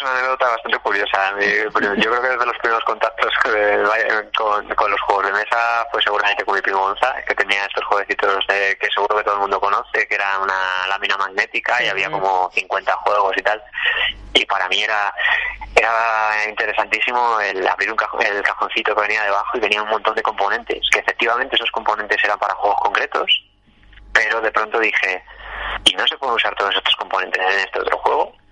Una 0.03 0.11
anécdota 0.11 0.49
bastante 0.49 0.79
curiosa. 0.79 1.33
Yo 1.39 1.71
creo 1.71 2.21
que 2.21 2.27
desde 2.27 2.45
los 2.45 2.57
primeros 2.57 2.83
contactos 2.83 3.33
con, 4.35 4.67
con, 4.75 4.91
los 4.91 5.01
juegos 5.01 5.25
de 5.27 5.31
mesa 5.31 5.87
fue 5.91 6.01
seguramente 6.01 6.43
con 6.43 6.55
mi 6.55 6.61
primo 6.61 6.79
Gonza, 6.79 7.15
que 7.25 7.33
tenía 7.33 7.63
estos 7.63 7.85
jueguecitos 7.85 8.45
de, 8.47 8.77
que 8.81 8.89
seguro 8.93 9.15
que 9.15 9.23
todo 9.23 9.35
el 9.35 9.41
mundo 9.41 9.61
conoce, 9.61 10.05
que 10.05 10.15
era 10.15 10.39
una 10.39 10.87
lámina 10.89 11.15
magnética 11.15 11.81
y 11.81 11.87
había 11.87 12.11
como 12.11 12.51
50 12.53 12.93
juegos 12.97 13.37
y 13.37 13.41
tal. 13.43 13.63
Y 14.33 14.45
para 14.45 14.67
mí 14.67 14.83
era 14.83 15.13
era 15.75 16.49
interesantísimo 16.49 17.39
el 17.39 17.65
abrir 17.65 17.91
un 17.91 17.97
el 18.25 18.43
cajoncito 18.43 18.93
que 18.93 19.01
venía 19.01 19.23
debajo 19.23 19.57
y 19.57 19.61
venía 19.61 19.81
un 19.81 19.89
montón 19.89 20.15
de 20.15 20.21
componentes, 20.21 20.85
que 20.91 20.99
efectivamente 20.99 21.55
esos 21.55 21.71
componentes 21.71 22.21
eran 22.23 22.37
para 22.37 22.53
juegos 22.55 22.79
concretos, 22.81 23.43
pero 24.11 24.41
de 24.41 24.51
pronto 24.51 24.79
dije, 24.79 25.23
¿y 25.85 25.93
no 25.93 26.05
se 26.07 26.17
pueden 26.17 26.35
usar 26.35 26.53
todos 26.55 26.75
estos 26.75 26.95
componentes 26.97 27.41
en 27.41 27.59
este 27.59 27.79
otro 27.79 27.97
juego? 27.99 28.42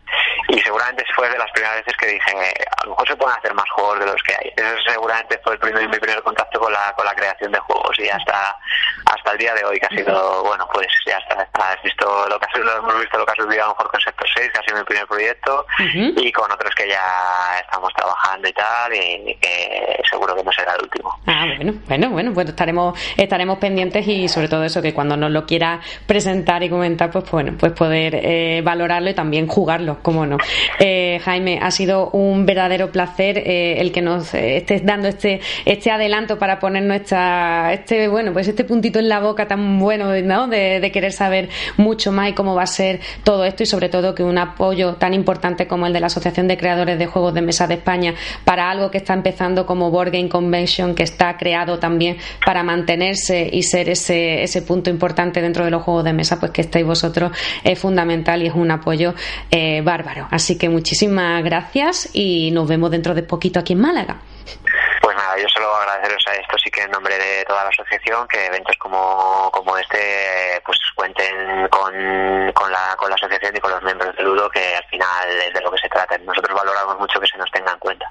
Y 0.52 0.60
seguramente 0.60 1.06
fue 1.16 1.30
de 1.30 1.38
las 1.38 1.50
primeras 1.52 1.78
veces 1.78 1.96
que 1.98 2.08
dije, 2.08 2.54
a 2.78 2.84
lo 2.84 2.92
mejor 2.92 3.08
se 3.08 3.16
pueden 3.16 3.38
hacer 3.38 3.54
más 3.54 3.70
juegos 3.72 4.00
de 4.00 4.06
los 4.06 4.22
que 4.24 4.34
hay. 4.34 4.52
Eso 4.58 4.76
seguramente 4.86 5.40
fue 5.44 5.54
el 5.54 5.60
primer, 5.60 5.88
mi 5.90 5.98
primer 5.98 6.22
contacto 6.24 6.60
con 6.60 6.74
la, 6.74 6.94
con 6.96 7.06
la 7.06 7.16
creación 7.16 7.52
de 7.52 7.60
juegos 7.60 7.98
y 8.00 8.10
hasta 8.10 8.58
hasta 9.06 9.32
el 9.32 9.38
día 9.38 9.54
de 9.54 9.64
hoy 9.66 9.80
que 9.80 9.86
ha 9.86 9.90
sido 9.90 10.44
bueno 10.44 10.68
pues 10.74 10.88
ya 11.06 11.18
está, 11.18 11.48
has 11.72 11.84
visto 11.84 12.06
lo 12.30 12.40
que 12.40 12.60
lo 12.60 12.78
hemos 12.78 13.00
visto 13.00 13.18
lo 13.18 13.26
que 13.26 13.32
ha 13.32 13.36
subido 13.36 13.64
a 13.64 13.68
lo 13.68 13.74
mejor 13.74 13.92
con 13.92 14.02
Sector 14.02 14.28
6 14.36 14.52
que 14.52 14.60
ha 14.60 14.64
sido 14.64 14.78
mi 14.78 14.84
primer 14.84 15.08
proyecto 15.08 15.66
y 15.94 16.32
con 16.32 16.52
otros 16.52 16.74
que 16.76 16.88
ya 16.88 17.60
estamos 17.62 17.92
trabajando 17.94 18.48
y 18.48 18.54
tal 18.54 18.94
y 18.94 19.38
que 19.42 20.02
seguro 20.10 20.36
que 20.36 20.44
no 20.44 20.52
será 20.52 20.76
el 20.76 20.84
último. 20.84 21.20
Ah 21.28 21.46
bueno 21.58 21.74
bueno 21.88 22.10
bueno 22.10 22.34
pues 22.34 22.50
estaremos 22.50 23.00
estaremos 23.18 23.58
pendientes 23.60 24.08
y 24.08 24.28
sobre 24.28 24.48
todo 24.48 24.64
eso 24.64 24.82
que 24.82 24.94
cuando 24.94 25.18
nos 25.18 25.32
lo 25.32 25.46
quiera 25.46 25.80
presentar 26.06 26.64
y 26.64 26.70
comentar 26.70 27.12
pues 27.12 27.30
bueno 27.30 27.54
pues 27.60 27.74
poder 27.74 28.16
eh, 28.16 28.62
valorarlo 28.64 29.10
y 29.10 29.14
también 29.14 29.48
jugarlo 29.48 30.02
como 30.02 30.26
no 30.26 30.38
eh, 30.80 31.20
Jaime 31.24 31.60
ha 31.62 31.72
sido 31.72 32.10
un 32.10 32.46
verdadero 32.46 32.92
placer 32.92 33.38
eh, 33.38 33.80
el 33.80 33.92
que 33.92 34.02
nos 34.02 34.34
estés 34.34 34.86
dando 34.86 35.08
este 35.08 35.42
este 35.66 35.92
adelanto 35.92 36.38
para 36.38 36.60
poner 36.60 36.84
nuestra 36.84 37.74
este 37.74 38.08
bueno 38.08 38.34
pues 38.34 38.48
este 38.48 38.64
puntito 38.64 39.00
en 39.00 39.10
la 39.10 39.20
boca 39.20 39.48
tan 39.48 39.80
bueno 39.80 40.14
¿no? 40.22 40.48
de, 40.48 40.90
querer 40.92 41.14
saber 41.14 41.50
mucho 41.78 42.12
más 42.12 42.30
y 42.30 42.34
cómo 42.34 42.54
va 42.56 42.64
a 42.64 42.68
ser 42.68 43.00
todo 43.24 43.46
esto 43.46 43.64
y 43.64 43.66
sobre 43.66 43.90
todo 43.90 44.14
que 44.14 44.24
un 44.24 44.38
apoyo 44.38 44.96
tan 44.96 45.14
importante 45.14 45.68
como 45.68 45.88
el 45.88 45.94
de 45.94 46.00
la 46.00 46.08
Asociación 46.08 46.48
de 46.48 46.58
Creadores 46.58 47.00
de 47.00 47.06
Juegos 47.06 47.34
de 47.34 47.42
Mesa 47.42 47.68
de 47.68 47.76
España 47.76 48.14
para 48.44 48.70
algo 48.70 48.92
que 48.92 48.98
está 48.98 49.14
empezando 49.14 49.66
como 49.66 49.90
Board 49.90 50.12
Game 50.12 50.30
Convention 50.30 50.96
que 50.96 51.04
está 51.04 51.38
creado 51.38 51.80
también 51.80 52.18
para 52.46 52.64
mantenerse 52.64 53.50
y 53.52 53.64
ser 53.64 53.90
ese, 53.90 54.44
ese 54.44 54.62
punto 54.62 54.90
importante 54.90 55.42
dentro 55.42 55.64
de 55.66 55.72
los 55.72 55.84
juegos 55.84 56.04
de 56.04 56.14
mesa 56.14 56.40
pues 56.40 56.52
que 56.52 56.62
estáis 56.62 56.86
vosotros 56.86 57.32
es 57.64 57.80
fundamental 57.80 58.42
y 58.42 58.48
es 58.48 58.54
un 58.54 58.72
apoyo 58.72 59.14
eh, 59.50 59.82
bárbaro 59.82 60.28
así 60.32 60.58
que 60.58 60.70
muchísimas 60.70 61.44
gracias 61.44 62.10
y 62.14 62.50
nos 62.52 62.68
vemos 62.68 62.90
dentro 62.90 63.14
de 63.14 63.24
poquito 63.24 63.60
aquí 63.60 63.74
en 63.74 63.82
Málaga 63.82 64.22
pues 65.02 65.16
nada, 65.16 65.38
yo 65.38 65.48
solo 65.50 65.74
agradeceros 65.76 66.24
a 66.28 66.36
esto 66.36 66.58
sí 66.58 66.70
que 66.70 66.82
en 66.82 66.92
nombre 66.92 67.18
de 67.18 67.44
toda 67.46 67.64
la 67.64 67.70
asociación 67.70 68.28
que 68.28 68.46
eventos 68.46 68.76
como, 68.78 69.50
como 69.52 69.78
este 69.78 70.62
pues 70.66 70.78
cuenten 70.96 71.68
con, 71.70 71.92
con, 72.54 72.72
la, 72.72 72.96
con 72.98 73.10
la 73.10 73.16
asociación 73.16 73.56
y 73.56 73.60
con 73.60 73.72
los 73.72 73.84
miembros 73.84 74.16
del 74.16 74.26
Ludo 74.26 74.50
que 74.50 74.76
al 74.76 74.86
final 74.86 75.30
es 75.48 75.54
de 75.54 75.62
lo 75.62 75.72
que 75.72 75.80
se 75.80 75.90
trata. 75.90 76.18
Nosotros 76.20 76.56
valoramos 76.56 77.00
mucho 77.00 77.20
que 77.20 77.28
se 77.28 77.38
nos 77.38 77.50
tenga 77.52 77.72
en 77.72 77.80
cuenta. 77.80 78.11